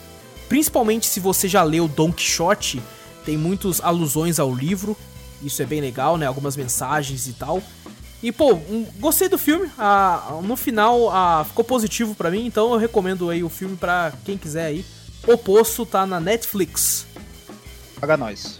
[0.49, 2.83] Principalmente se você já leu Don Quixote,
[3.25, 4.97] tem muitas alusões ao livro.
[5.43, 6.27] Isso é bem legal, né?
[6.27, 7.63] Algumas mensagens e tal.
[8.23, 9.71] E, pô, um- gostei do filme.
[9.79, 12.47] Ah, no final, ah, ficou positivo pra mim.
[12.47, 14.85] Então eu recomendo aí o filme pra quem quiser aí.
[15.27, 17.07] O Poço tá na Netflix.
[18.01, 18.59] paga nós.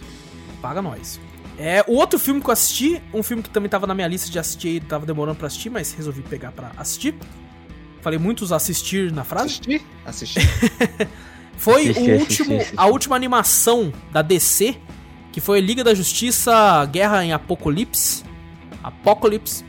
[0.61, 1.19] Paga nós.
[1.57, 4.29] É, o outro filme que eu assisti, um filme que também tava na minha lista
[4.29, 7.15] de assistir e tava demorando pra assistir, mas resolvi pegar pra assistir.
[8.01, 9.59] Falei muitos assistir na frase.
[9.59, 9.85] Assisti?
[10.05, 10.39] Assisti.
[11.59, 12.73] Foi Assisti, o último, assisti.
[12.77, 14.77] a última animação da DC,
[15.29, 18.23] que foi Liga da Justiça Guerra em Apocalipse.
[18.81, 19.65] Apocalipse.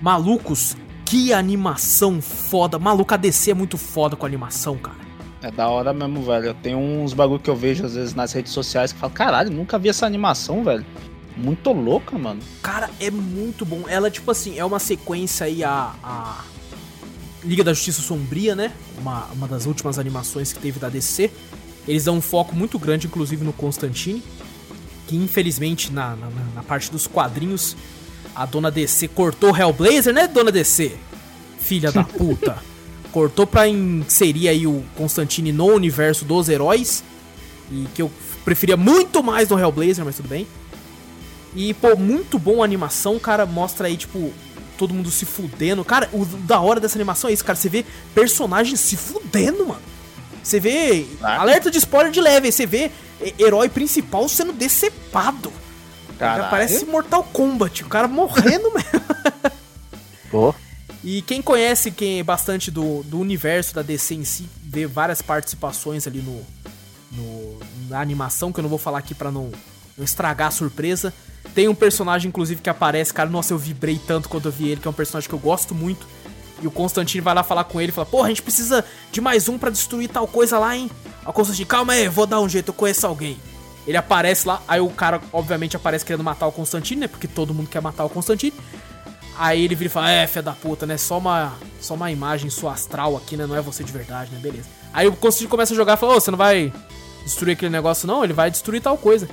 [0.00, 2.78] Malucos, que animação foda.
[2.78, 4.96] Maluco, a DC é muito foda com animação, cara.
[5.42, 6.46] É da hora mesmo, velho.
[6.46, 9.12] Eu tenho uns bagulho que eu vejo às vezes nas redes sociais que eu falo,
[9.12, 10.86] caralho, nunca vi essa animação, velho.
[11.36, 12.40] Muito louca, mano.
[12.62, 13.82] Cara, é muito bom.
[13.88, 16.44] Ela, tipo assim, é uma sequência aí a, a
[17.44, 18.72] Liga da Justiça Sombria, né?
[18.98, 21.30] Uma, uma das últimas animações que teve da DC.
[21.86, 24.22] Eles dão um foco muito grande, inclusive, no Constantine.
[25.06, 27.76] Que infelizmente, na, na, na parte dos quadrinhos,
[28.34, 30.96] a dona DC cortou o Hellblazer, né, dona DC?
[31.60, 32.56] Filha da puta.
[33.12, 37.04] cortou pra inserir aí o Constantine no universo dos heróis.
[37.70, 38.10] E que eu
[38.44, 40.46] preferia muito mais no Hellblazer, mas tudo bem.
[41.54, 43.46] E, pô, muito bom a animação, cara.
[43.46, 44.32] Mostra aí, tipo,
[44.78, 45.84] todo mundo se fudendo.
[45.84, 47.56] Cara, o da hora dessa animação é isso, cara.
[47.56, 49.80] Você vê personagens se fudendo, mano.
[50.42, 51.06] Você vê.
[51.22, 51.40] Ah.
[51.40, 52.46] Alerta de spoiler de leve.
[52.46, 55.52] aí Você vê he- herói principal sendo decepado.
[56.18, 56.50] Caralho.
[56.50, 57.82] Parece Mortal Kombat.
[57.84, 59.04] O cara morrendo mesmo.
[60.30, 60.54] Pô,
[61.02, 65.20] E quem conhece quem é bastante do, do universo da DC em si, vê várias
[65.22, 66.40] participações ali no,
[67.12, 67.58] no-
[67.88, 69.50] na animação, que eu não vou falar aqui pra não,
[69.96, 71.12] não estragar a surpresa.
[71.54, 74.80] Tem um personagem, inclusive, que aparece, cara, nossa, eu vibrei tanto quando eu vi ele,
[74.80, 76.06] que é um personagem que eu gosto muito.
[76.62, 79.20] E o Constantine vai lá falar com ele e fala, porra, a gente precisa de
[79.20, 80.90] mais um pra destruir tal coisa lá, hein?
[81.22, 83.38] Aí o Constantine, calma aí, vou dar um jeito, eu conheço alguém.
[83.86, 87.08] Ele aparece lá, aí o cara, obviamente, aparece querendo matar o Constantine, né?
[87.08, 88.54] Porque todo mundo quer matar o Constantine.
[89.36, 90.96] Aí ele vira e fala, é, fé da puta, né?
[90.96, 93.46] Só uma, só uma imagem sua astral aqui, né?
[93.46, 94.38] Não é você de verdade, né?
[94.40, 94.68] Beleza.
[94.92, 96.72] Aí o Constantine começa a jogar e fala, ô, você não vai
[97.24, 98.22] destruir aquele negócio, não?
[98.22, 99.28] Ele vai destruir tal coisa.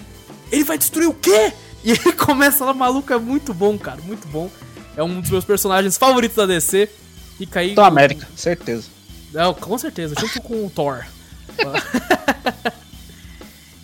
[0.52, 1.54] Ele vai destruir o quê?
[1.84, 4.50] E ele começa lá, maluco, é muito bom, cara, muito bom.
[4.96, 6.90] É um dos meus personagens favoritos da DC.
[7.38, 7.70] Fica aí.
[7.70, 8.90] Capitão América, certeza.
[9.34, 11.06] Não, com certeza, junto com o Thor.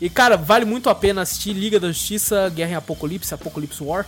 [0.01, 4.05] e, cara, vale muito a pena assistir Liga da Justiça, Guerra em Apocalipse, Apocalipse War.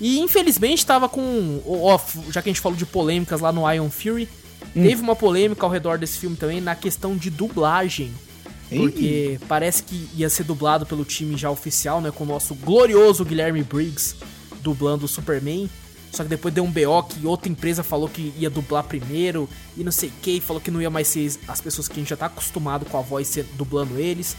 [0.00, 1.62] E, infelizmente, tava com...
[1.66, 1.98] Ó,
[2.30, 4.28] já que a gente falou de polêmicas lá no Iron Fury,
[4.74, 8.12] teve uma polêmica ao redor desse filme também na questão de dublagem.
[8.76, 12.10] Porque parece que ia ser dublado pelo time já oficial, né?
[12.10, 14.16] Com o nosso glorioso Guilherme Briggs
[14.60, 15.68] dublando o Superman.
[16.10, 19.82] Só que depois deu um BO que outra empresa falou que ia dublar primeiro e
[19.82, 22.10] não sei o que, falou que não ia mais ser as pessoas que a gente
[22.10, 24.36] já tá acostumado com a voz ser, dublando eles.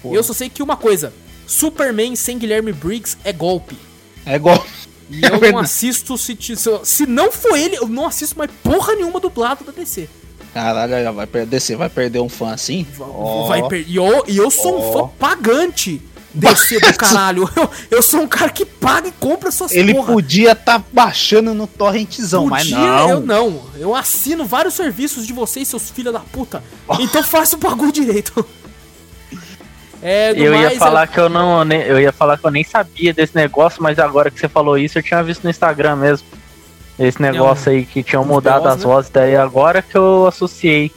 [0.00, 0.14] Porra.
[0.14, 1.12] Eu só sei que uma coisa:
[1.46, 3.76] Superman sem Guilherme Briggs é golpe.
[4.24, 4.64] É igual.
[5.10, 5.64] E É eu não verdade.
[5.64, 9.72] assisto se, se, se não for ele, eu não assisto mais porra nenhuma dublado da
[9.72, 10.08] DC.
[10.54, 11.60] Caralho, já vai perder.
[11.60, 12.86] Você vai perder um fã assim?
[12.98, 13.46] Ó.
[13.48, 14.92] Vai per- e, eu, e eu sou um Ó.
[14.92, 16.02] fã pagante
[16.34, 17.48] DC do caralho.
[17.56, 20.12] Eu, eu sou um cara que paga e compra suas Ele porra.
[20.12, 23.10] podia tá baixando no torrentzão, mas Podia, não.
[23.10, 23.62] Eu não.
[23.76, 26.62] Eu assino vários serviços de vocês, seus filhos da puta.
[27.00, 28.44] Então faça o bagulho direito.
[30.00, 31.62] É, do eu ia mais, falar que eu não.
[31.72, 34.98] Eu ia falar que eu nem sabia desse negócio, mas agora que você falou isso,
[34.98, 36.26] eu tinha visto no Instagram mesmo.
[36.98, 38.82] Esse negócio aí que tinham mudado as né?
[38.84, 40.90] vozes, daí agora que eu associei.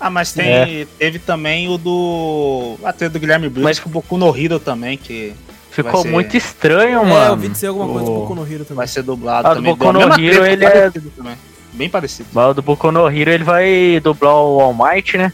[0.00, 0.86] Ah, mas tem, É.
[0.98, 2.76] teve também o do.
[2.84, 5.34] Até do Guilherme Briggs, Mas- com o Boku no Hero também, que
[5.72, 7.24] Ficou ser- muito estranho, É, mano.
[7.26, 8.76] eu ouvi dizer alguma coisa do o- Boku no Hero também.
[8.76, 9.72] vai ser dublado Ah, do também.
[9.74, 11.36] Boku Deu a no Hero, ele é- também.
[11.72, 12.28] Bem parecido.
[12.32, 15.32] Mas o do Boku no Hero ele vai dublar o All Might, né?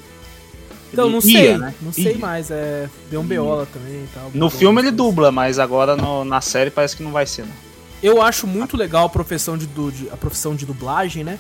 [0.93, 1.59] Então, não Ia, sei.
[1.59, 1.75] né?
[1.83, 2.19] Não sei Ia.
[2.19, 2.51] mais.
[2.51, 4.31] É, deu um BO também e tal.
[4.33, 7.74] No filme ele dubla, mas agora no- na série parece que não vai ser, não.
[8.05, 11.39] Eu acho muito legal a profissão de, de- a profissão de dublagem, né?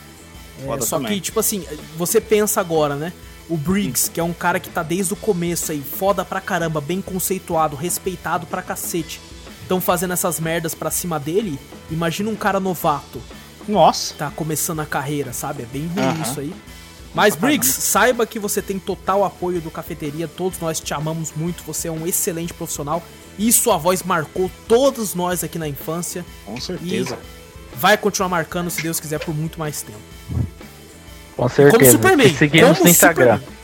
[0.66, 1.14] É, só também.
[1.14, 1.64] que, tipo assim,
[1.96, 3.12] você pensa agora, né?
[3.48, 6.80] O Briggs, que é um cara que tá desde o começo aí, foda pra caramba,
[6.80, 9.20] bem conceituado, respeitado pra cacete.
[9.60, 11.58] Estão fazendo essas merdas pra cima dele.
[11.90, 13.20] Imagina um cara novato,
[13.68, 14.14] Nossa.
[14.14, 15.64] tá começando a carreira, sabe?
[15.64, 16.22] É bem ruim Aham.
[16.22, 16.54] isso aí.
[17.14, 21.62] Mas, Briggs, saiba que você tem total apoio do Cafeteria, todos nós te amamos muito,
[21.62, 23.02] você é um excelente profissional
[23.38, 26.24] e sua voz marcou todos nós aqui na infância.
[26.44, 27.18] Com certeza.
[27.76, 29.98] Vai continuar marcando, se Deus quiser, por muito mais tempo.
[31.36, 31.78] Com certeza.
[31.78, 32.26] Como Superman.
[32.26, 33.38] E seguimos como no Instagram.
[33.38, 33.54] Superman.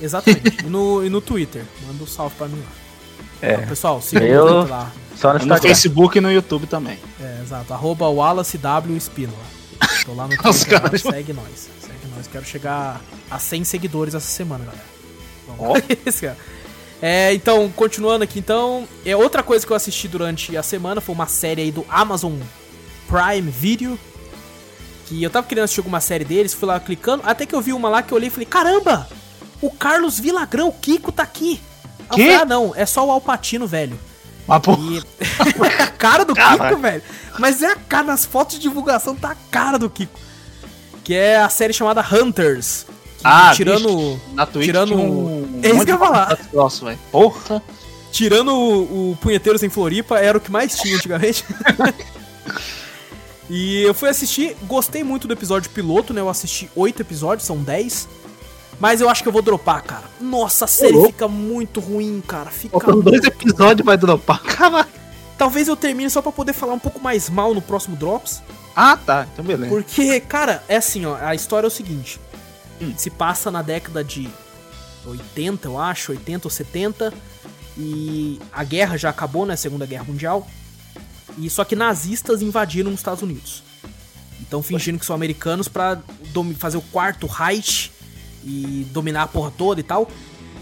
[0.00, 0.64] Exatamente.
[0.64, 1.64] e, no, e no Twitter.
[1.86, 3.48] Manda um salve pra mim lá.
[3.48, 3.54] É.
[3.54, 4.90] Então, pessoal, siga Eu- lá.
[5.16, 5.58] Só no No.
[5.58, 6.98] Facebook e no YouTube também.
[7.20, 7.72] É, exato.
[7.72, 9.38] Arroba Wallace W Espínola.
[10.04, 11.68] Tô lá no Os Twitter, lá, caras- segue nós.
[11.80, 12.26] Segue nós.
[12.26, 13.00] Quero chegar
[13.30, 14.84] a 100 seguidores essa semana, galera.
[15.48, 15.52] Ó.
[15.74, 16.36] Vamos isso, cara.
[17.04, 21.12] É, então, continuando aqui, então, é outra coisa que eu assisti durante a semana foi
[21.14, 22.34] uma série aí do Amazon
[23.08, 23.98] Prime Video.
[25.06, 27.72] Que eu tava querendo assistir alguma série deles, fui lá clicando, até que eu vi
[27.72, 29.08] uma lá que eu olhei e falei, caramba!
[29.60, 31.60] O Carlos Vilagrão, o Kiko tá aqui.
[32.12, 32.22] Quê?
[32.22, 33.98] falei, ah, não, é só o Alpatino, velho.
[34.46, 36.68] Mas, pô, E é a cara do Cara.
[36.68, 37.02] Kiko, velho.
[37.38, 40.18] Mas é a cara, nas fotos de divulgação tá a cara do Kiko.
[41.02, 42.86] Que é a série chamada Hunters.
[43.18, 44.20] Que, Ah, tirando.
[44.34, 46.38] na Twitch tirando um- É isso que eu ia falar.
[46.52, 46.98] Nossa, velho.
[47.10, 47.62] Porra.
[48.10, 51.44] Tirando o, o Punheteiros em Floripa, era o que mais tinha antigamente.
[53.48, 56.20] e eu fui assistir, gostei muito do episódio piloto, né?
[56.20, 58.08] Eu assisti oito episódios, são 10.
[58.78, 60.04] Mas eu acho que eu vou dropar, cara.
[60.20, 61.08] Nossa, a série louco.
[61.08, 62.50] fica muito ruim, cara.
[62.50, 64.42] Fica Faltando dois episódios vai dropar.
[64.44, 64.88] Caralho.
[65.38, 68.42] Talvez eu termine só pra poder falar um pouco mais mal no próximo Drops.
[68.76, 69.26] Ah, tá.
[69.32, 69.72] Então beleza.
[69.74, 72.20] Porque, cara, é assim, ó, a história é o seguinte.
[72.80, 72.92] Hum.
[72.96, 74.28] Se passa na década de
[75.06, 77.12] 80, eu acho, 80 ou 70,
[77.76, 80.46] e a guerra já acabou, né, Segunda Guerra Mundial.
[81.38, 83.62] E só que nazistas invadiram os Estados Unidos.
[84.40, 85.98] Então fingindo que são americanos pra
[86.32, 87.90] domi- fazer o quarto Reich
[88.44, 90.08] e dominar a porra toda e tal.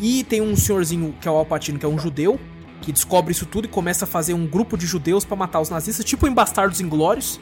[0.00, 2.38] E tem um senhorzinho que é o Alpatino, que é um judeu,
[2.82, 5.68] que descobre isso tudo e começa a fazer um grupo de judeus pra matar os
[5.70, 7.40] nazistas, tipo em Bastardos Inglórios,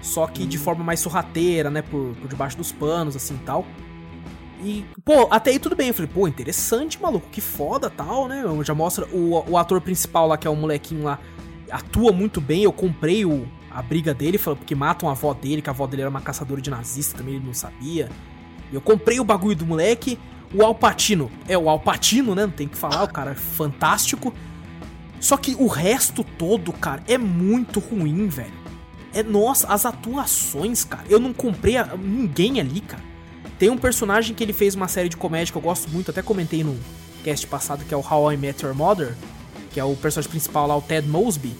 [0.00, 3.66] só que de forma mais sorrateira, né, por, por debaixo dos panos, assim, tal.
[4.64, 5.88] E, pô, até aí tudo bem.
[5.88, 8.42] Eu falei, pô, interessante, maluco, que foda, tal, né?
[8.64, 11.18] Já mostra o, o ator principal lá, que é o molequinho lá,
[11.70, 12.62] atua muito bem.
[12.62, 16.02] Eu comprei o, a briga dele, porque matam a avó dele, que a avó dele
[16.02, 18.08] era uma caçadora de nazista também, ele não sabia.
[18.72, 20.18] Eu comprei o bagulho do moleque.
[20.54, 22.46] O Alpatino é o Alpatino, né?
[22.46, 24.32] Não tem que falar, o cara é fantástico.
[25.20, 28.64] Só que o resto todo, cara, é muito ruim, velho.
[29.12, 31.04] É, nossa, as atuações, cara.
[31.08, 33.13] Eu não comprei a, ninguém ali, cara.
[33.58, 36.22] Tem um personagem que ele fez uma série de comédia que eu gosto muito, até
[36.22, 36.78] comentei no
[37.22, 39.14] cast passado, que é o How I Met Your Mother,
[39.72, 41.56] que é o personagem principal lá, o Ted Mosby.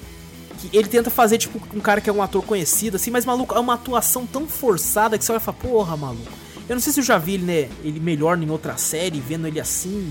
[0.58, 3.54] Que ele tenta fazer, tipo, um cara que é um ator conhecido, assim, mas maluco,
[3.54, 6.32] é uma atuação tão forçada que você vai falar, porra, maluco.
[6.68, 9.46] Eu não sei se eu já vi ele, né, ele melhor em outra série, vendo
[9.46, 10.10] ele assim.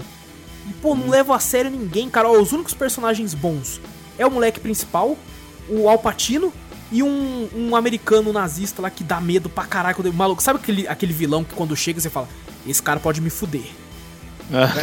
[0.69, 2.29] E, pô, não levo a sério ninguém, cara.
[2.29, 3.81] Ó, os únicos personagens bons
[4.17, 5.17] é o moleque principal,
[5.67, 6.53] o Alpatino
[6.93, 9.95] e um, um americano nazista lá que dá medo pra caralho.
[9.95, 12.29] Quando, maluco, sabe aquele, aquele vilão que quando chega você fala,
[12.67, 13.65] esse cara pode me fuder.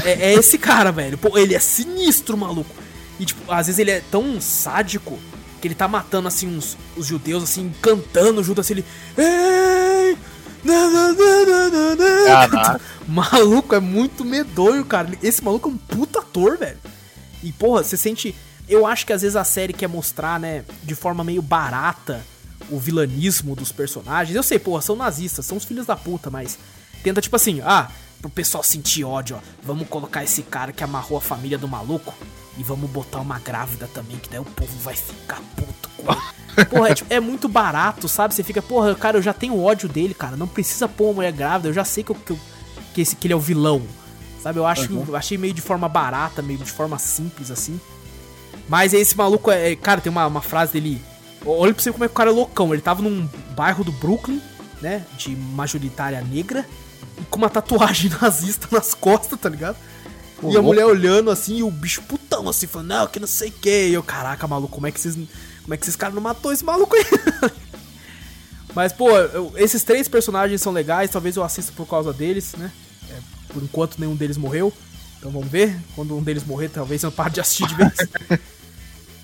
[0.04, 1.16] é, é, esse cara, velho.
[1.16, 2.74] Pô, ele é sinistro, maluco.
[3.20, 5.20] E, tipo, às vezes ele é tão sádico
[5.60, 8.84] que ele tá matando, assim, uns, os judeus, assim, cantando junto, assim, ele...
[9.16, 10.18] Ei!
[12.26, 12.80] Caraca.
[13.06, 15.10] Maluco, é muito medonho, cara.
[15.22, 16.78] Esse maluco é um puta ator, velho.
[17.42, 18.34] E, porra, você sente.
[18.70, 22.24] Eu acho que às vezes a série quer mostrar, né, de forma meio barata
[22.70, 24.36] o vilanismo dos personagens.
[24.36, 26.56] Eu sei, porra, são nazistas, são os filhos da puta, mas
[27.02, 27.90] tenta tipo assim, ah,
[28.20, 32.14] pro pessoal sentir ódio, ó, vamos colocar esse cara que amarrou a família do maluco
[32.56, 36.04] e vamos botar uma grávida também, que daí o povo vai ficar puto com.
[36.66, 38.34] Porra, é, tipo, é, muito barato, sabe?
[38.34, 40.36] Você fica, porra, cara, eu já tenho ódio dele, cara.
[40.36, 42.40] Não precisa pôr uma mulher grávida, eu já sei que, eu, que, eu,
[42.92, 43.80] que, esse, que ele é o vilão.
[44.42, 44.58] Sabe?
[44.58, 45.04] Eu acho uhum.
[45.08, 47.80] eu achei meio de forma barata, meio de forma simples, assim.
[48.70, 51.02] Mas esse maluco, é, é, cara, tem uma, uma frase dele.
[51.44, 52.72] Olha pra você como é que o cara é loucão.
[52.72, 54.40] Ele tava num bairro do Brooklyn,
[54.80, 55.04] né?
[55.18, 56.64] De majoritária negra.
[57.20, 59.76] E com uma tatuagem nazista nas costas, tá ligado?
[60.40, 63.26] Pô, e a mulher olhando assim, e o bicho putão assim, falando, não, que não
[63.26, 63.88] sei o que.
[63.88, 66.52] E eu, caraca, maluco, como é que vocês como é que esses caras não matou
[66.52, 67.04] esse maluco aí?
[68.72, 72.70] Mas, pô, eu, esses três personagens são legais, talvez eu assista por causa deles, né?
[73.10, 73.18] É,
[73.52, 74.72] por enquanto nenhum deles morreu.
[75.18, 75.76] Então vamos ver.
[75.96, 77.92] Quando um deles morrer, talvez eu pare de assistir de vez.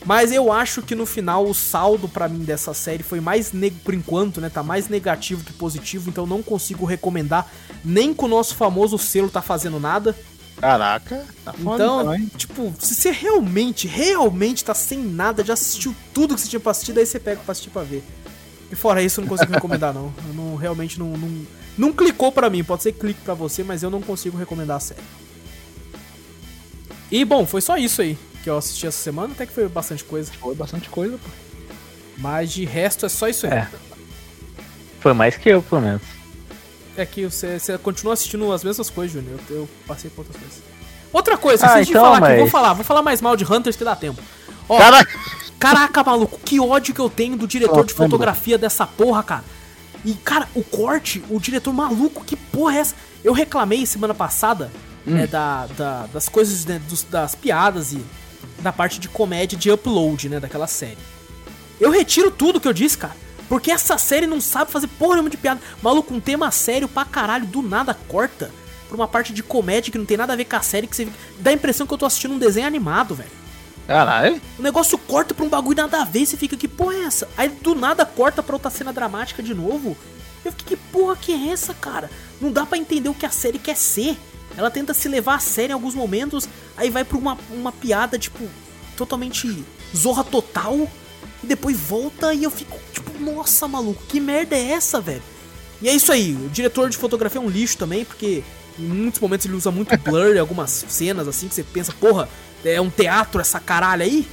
[0.06, 3.52] Mas eu acho que no final o saldo para mim dessa série foi mais
[3.82, 7.50] por enquanto, né, tá mais negativo que positivo, então não consigo recomendar
[7.84, 10.16] nem com o nosso famoso selo tá fazendo nada.
[10.60, 12.30] Caraca, tá foda Então, também.
[12.36, 16.70] tipo, se você realmente, realmente tá sem nada, já assistiu tudo que você tinha pra
[16.70, 18.04] assistir, daí você pega pra assistir pra ver.
[18.70, 20.12] E fora isso, eu não consigo recomendar, não.
[20.28, 21.46] Eu não, realmente não, não,
[21.76, 22.64] não clicou pra mim.
[22.64, 25.02] Pode ser que clique pra você, mas eu não consigo recomendar a série.
[27.10, 29.32] E, bom, foi só isso aí que eu assisti essa semana.
[29.32, 30.30] Até que foi bastante coisa.
[30.40, 31.28] Foi bastante coisa, pô.
[32.16, 33.52] Mas de resto é só isso aí.
[33.52, 33.68] É.
[35.00, 36.02] Foi mais que eu, pelo menos.
[36.96, 39.40] É que você, você continua assistindo as mesmas coisas, Júnior.
[39.50, 40.62] Eu, eu, passei por outras coisas.
[41.12, 42.30] Outra coisa, ah, então, de falar mas...
[42.30, 44.22] aqui, vou falar, vou falar mais mal de Hunters que dá tempo.
[44.68, 45.18] Ó, Caraca!
[45.58, 49.44] Caraca, maluco, que ódio que eu tenho do diretor de fotografia dessa porra, cara.
[50.04, 52.94] E, cara, o corte, o diretor maluco, que porra é essa?
[53.24, 54.70] Eu reclamei semana passada
[55.06, 55.14] hum.
[55.14, 58.04] né, da, da, das coisas, né, dos, das piadas e
[58.60, 60.98] da parte de comédia de upload, né, daquela série.
[61.80, 63.16] Eu retiro tudo que eu disse, cara.
[63.48, 65.60] Porque essa série não sabe fazer porra nenhuma de piada.
[65.82, 68.50] Maluco, um tema sério pra caralho, do nada corta
[68.88, 70.96] pra uma parte de comédia que não tem nada a ver com a série, que
[70.96, 73.30] você dá a impressão que eu tô assistindo um desenho animado, velho.
[73.86, 74.40] Caralho.
[74.58, 77.28] O negócio corta pra um bagulho nada a ver, você fica, que porra é essa?
[77.36, 79.96] Aí do nada corta pra outra cena dramática de novo.
[80.44, 82.10] Eu fiquei, que porra que é essa, cara?
[82.40, 84.16] Não dá para entender o que a série quer ser.
[84.56, 88.18] Ela tenta se levar a sério em alguns momentos, aí vai pra uma, uma piada,
[88.18, 88.48] tipo,
[88.96, 90.88] totalmente zorra total
[91.42, 95.22] e depois volta e eu fico tipo, nossa, maluco, que merda é essa, velho?
[95.82, 98.42] E é isso aí, o diretor de fotografia é um lixo também, porque
[98.78, 102.28] em muitos momentos ele usa muito blur em algumas cenas assim que você pensa, porra,
[102.64, 104.26] é um teatro essa caralho aí.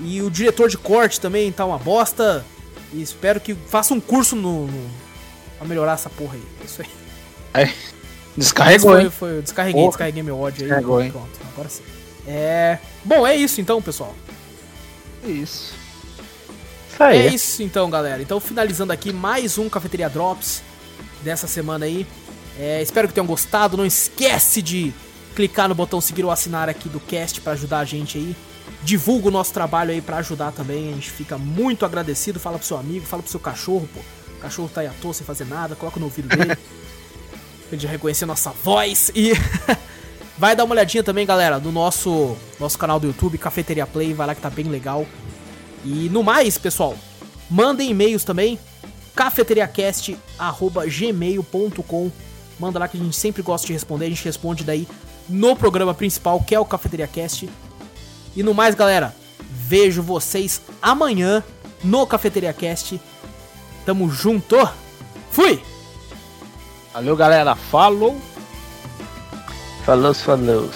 [0.00, 2.44] E o diretor de corte também tá uma bosta.
[2.92, 4.90] E espero que faça um curso no, no
[5.58, 6.42] pra melhorar essa porra aí.
[6.60, 6.88] É isso aí.
[7.64, 7.72] É.
[8.36, 9.90] Descarregou, foi, foi, descarreguei, porra.
[9.90, 10.68] descarreguei meu ódio aí.
[10.68, 11.10] Descarregou, hein?
[11.10, 11.82] Pronto, agora sim.
[12.26, 12.78] É.
[13.04, 14.14] Bom, é isso então, pessoal.
[15.24, 15.74] É isso.
[16.92, 17.18] Isso aí.
[17.18, 18.20] É isso então, galera.
[18.20, 20.62] Então, finalizando aqui mais um Cafeteria Drops
[21.22, 22.06] dessa semana aí.
[22.58, 23.76] É, espero que tenham gostado.
[23.76, 24.92] Não esquece de
[25.34, 28.36] clicar no botão seguir ou assinar aqui do cast para ajudar a gente aí.
[28.82, 30.90] Divulga o nosso trabalho aí para ajudar também.
[30.90, 32.38] A gente fica muito agradecido.
[32.40, 34.00] Fala pro seu amigo, fala pro seu cachorro, pô.
[34.36, 36.56] O cachorro tá aí à toa sem fazer nada, coloca no ouvido dele.
[37.72, 39.10] ele reconhecer nossa voz.
[39.14, 39.32] E
[40.38, 44.26] Vai dar uma olhadinha também, galera, no nosso, nosso canal do YouTube, Cafeteria Play, vai
[44.26, 45.06] lá que tá bem legal.
[45.82, 46.94] E no mais, pessoal,
[47.48, 48.58] mandem e-mails também,
[49.14, 52.10] cafeteriacast.gmail.com.
[52.60, 54.86] Manda lá que a gente sempre gosta de responder, a gente responde daí
[55.26, 57.48] no programa principal, que é o Cafeteria Cast.
[58.34, 59.16] E no mais, galera,
[59.50, 61.42] vejo vocês amanhã
[61.82, 63.00] no Cafeteria Cast.
[63.86, 64.68] Tamo junto.
[65.30, 65.62] Fui!
[66.96, 67.54] Valeu, galera.
[67.54, 68.18] Falou!
[69.84, 70.70] Falou, falou.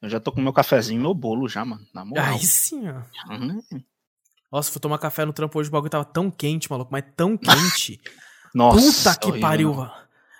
[0.00, 1.82] Eu já tô com meu cafezinho meu bolo já, mano.
[1.92, 2.24] Na moral.
[2.26, 3.02] Aí sim, ó.
[3.32, 3.60] Hum.
[4.50, 7.36] Nossa, fui tomar café no trampo hoje, o bagulho tava tão quente, maluco, mas tão
[7.36, 8.00] quente.
[8.54, 8.80] Nossa.
[9.10, 9.92] Puta que horrível, pariu, mano.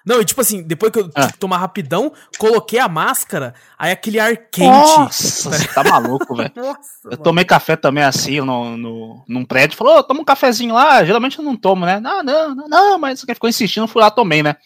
[0.06, 1.20] Não, e tipo assim, depois que eu Ah.
[1.22, 4.66] tive que tomar rapidão, coloquei a máscara, aí aquele ar quente.
[4.70, 6.50] Nossa, você tá maluco, velho.
[6.56, 7.22] Eu mano.
[7.22, 9.76] tomei café também assim no, no, num prédio.
[9.76, 11.04] Falou, ô, toma um cafezinho lá.
[11.04, 12.00] Geralmente eu não tomo, né?
[12.00, 14.56] Não, não, não, não, mas ficou insistindo, fui lá, tomei, né?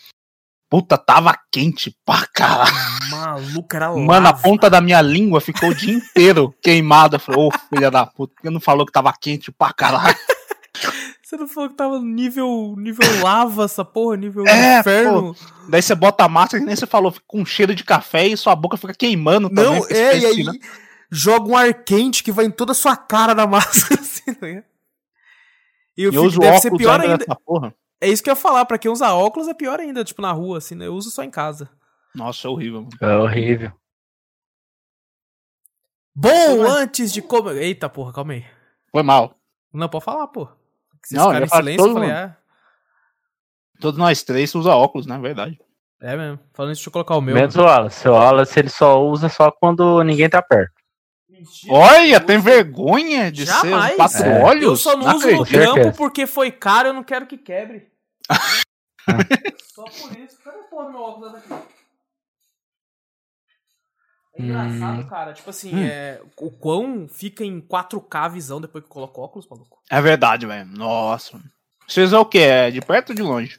[0.72, 2.72] Puta, tava quente pra caralho.
[3.10, 4.42] Maluco, era Mano, a lava.
[4.42, 7.16] ponta da minha língua ficou o dia inteiro queimada.
[7.16, 10.16] Eu falei, ô, filha da puta, por que não falou que tava quente pra caralho?
[11.22, 15.36] Você não falou que tava nível, nível lava essa porra, nível É, inferno?
[15.68, 18.36] Daí você bota a máscara, que nem você falou, fica com cheiro de café e
[18.36, 19.64] sua boca fica queimando também.
[19.80, 20.52] Não, é, e aí respira.
[21.10, 24.64] joga um ar quente que vai em toda a sua cara na máscara, assim, ligado?
[25.96, 27.74] E E eu eu fico, uso deve ser pior ainda porra.
[28.02, 30.32] É isso que eu ia falar, pra quem usa óculos é pior ainda, tipo, na
[30.32, 30.86] rua, assim, né?
[30.86, 31.70] Eu uso só em casa.
[32.14, 32.82] Nossa, é horrível.
[32.82, 32.90] mano.
[33.00, 33.72] É horrível.
[36.14, 37.56] Bom, antes de comer.
[37.62, 38.44] Eita porra, calma aí.
[38.90, 39.34] Foi mal.
[39.72, 40.48] Não, pode falar, pô.
[41.04, 42.36] Se Não, ficar eu em silêncio, eu todo falei, ah,
[43.80, 45.18] Todos nós três usa óculos, né?
[45.18, 45.58] Verdade.
[46.00, 46.38] é mesmo.
[46.52, 47.34] Falando isso, deixa eu colocar o meu.
[47.34, 48.08] Menos o Wallace.
[48.08, 50.72] O Wallace ele só usa só quando ninguém tá perto.
[51.28, 53.90] Mentira, Olha, tem uso- vergonha de ser Jamais.
[53.92, 54.42] os quatro É.
[54.44, 54.64] olhos?
[54.64, 57.90] Eu só não, uso no trampo porque foi caro eu não quero que quebre.
[59.74, 60.38] Só por isso.
[60.42, 61.52] Cadê a porra do meu óculos aqui?
[64.34, 65.32] É engraçado, cara.
[65.34, 65.84] Tipo assim, Hum.
[65.84, 69.82] é, o quão fica em 4K a visão depois que eu coloco óculos, maluco.
[69.90, 70.66] É verdade, velho.
[70.66, 71.40] Nossa.
[71.86, 72.38] Vocês é o quê?
[72.38, 73.58] É de perto ou de longe?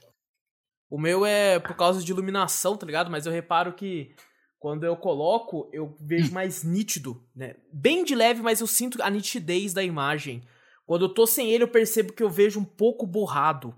[0.90, 3.12] O meu é por causa de iluminação, tá ligado?
[3.12, 4.16] Mas eu reparo que
[4.60, 6.34] quando eu coloco, eu vejo Hum.
[6.36, 7.56] mais nítido, né?
[7.72, 10.42] Bem de leve, mas eu sinto a nitidez da imagem.
[10.86, 13.76] Quando eu tô sem ele, eu percebo que eu vejo um pouco borrado.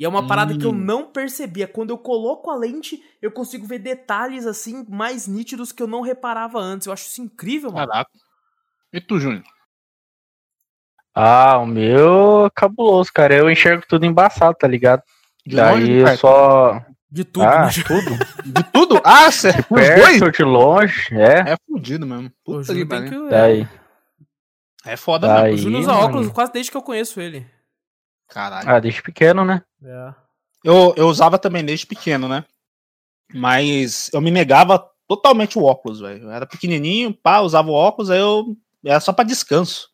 [0.00, 0.74] E é uma parada que eu Hum.
[0.84, 1.68] não percebia.
[1.68, 6.00] Quando eu coloco a lente, eu consigo ver detalhes assim mais nítidos que eu não
[6.00, 6.86] reparava antes.
[6.86, 7.86] Eu acho isso incrível, mano.
[7.86, 8.10] Caraca.
[8.94, 9.42] E tu, Júnior?
[11.14, 13.34] Ah, o meu é cabuloso, cara.
[13.34, 15.02] Eu enxergo tudo embaçado, tá ligado?
[15.44, 16.20] De Daí de eu perto?
[16.20, 16.82] só.
[17.10, 17.72] De tudo, ah, né?
[17.86, 18.18] tudo.
[18.46, 19.00] De tudo?
[19.04, 19.48] Ah, cê...
[19.48, 20.18] os dois?
[20.20, 21.52] Perto, de longe, é.
[21.52, 22.32] É fudido mesmo.
[22.42, 23.24] Puta que pariu.
[23.24, 23.28] que.
[23.30, 23.68] Daí.
[24.86, 25.50] É foda Daí.
[25.52, 25.56] mesmo.
[25.56, 27.46] O Júnior usa óculos quase desde que eu conheço ele.
[28.30, 28.68] Caralho.
[28.68, 29.62] Ah, desde pequeno, né?
[29.84, 30.14] É.
[30.64, 32.44] Eu, eu usava também desde pequeno, né?
[33.32, 36.24] Mas eu me negava totalmente o óculos, velho.
[36.24, 38.56] Eu era pequenininho, pá, usava o óculos, aí eu.
[38.84, 39.90] Era só pra descanso.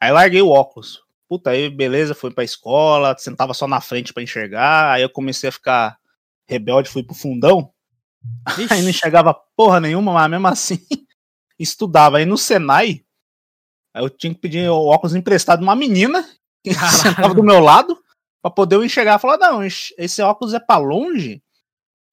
[0.00, 1.02] Aí larguei o óculos.
[1.28, 4.92] Puta, aí beleza, fui pra escola, sentava só na frente pra enxergar.
[4.92, 5.96] Aí eu comecei a ficar
[6.46, 7.72] rebelde, fui pro fundão.
[8.70, 10.78] Aí não enxergava porra nenhuma, mas mesmo assim
[11.58, 12.18] estudava.
[12.18, 13.04] Aí no Senai,
[13.92, 16.26] aí eu tinha que pedir o óculos emprestado de uma menina
[16.64, 17.96] que sentava do meu lado
[18.42, 19.18] pra poder eu enxergar.
[19.18, 21.42] Falar, não, esse óculos é pra longe,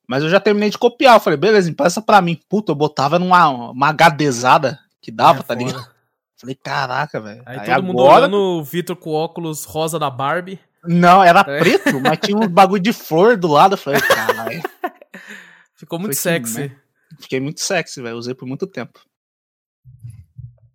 [0.08, 1.16] mas eu já terminei de copiar.
[1.16, 2.39] Eu falei, beleza, empresta pra mim.
[2.49, 5.64] Puta, eu botava numa uma HDzada que dava, É tá foda.
[5.66, 5.91] ligado?
[6.38, 7.43] Falei, caraca, velho.
[7.45, 8.22] Aí, Aí, todo mundo agora.
[8.24, 10.60] olhando o Vitor com óculos rosa da Barbie.
[10.84, 11.60] Não, era É.
[11.60, 13.74] preto, mas tinha um bagulho de flor do lado.
[13.74, 14.62] Eu falei, caralho.
[15.76, 16.70] Ficou muito Foi que sexy.
[16.70, 16.82] Tempo.
[17.20, 18.18] Fiquei muito sexy, velho.
[18.18, 18.99] Usei por muito tempo.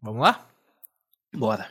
[0.01, 0.47] Vamos lá?
[1.35, 1.68] Bora.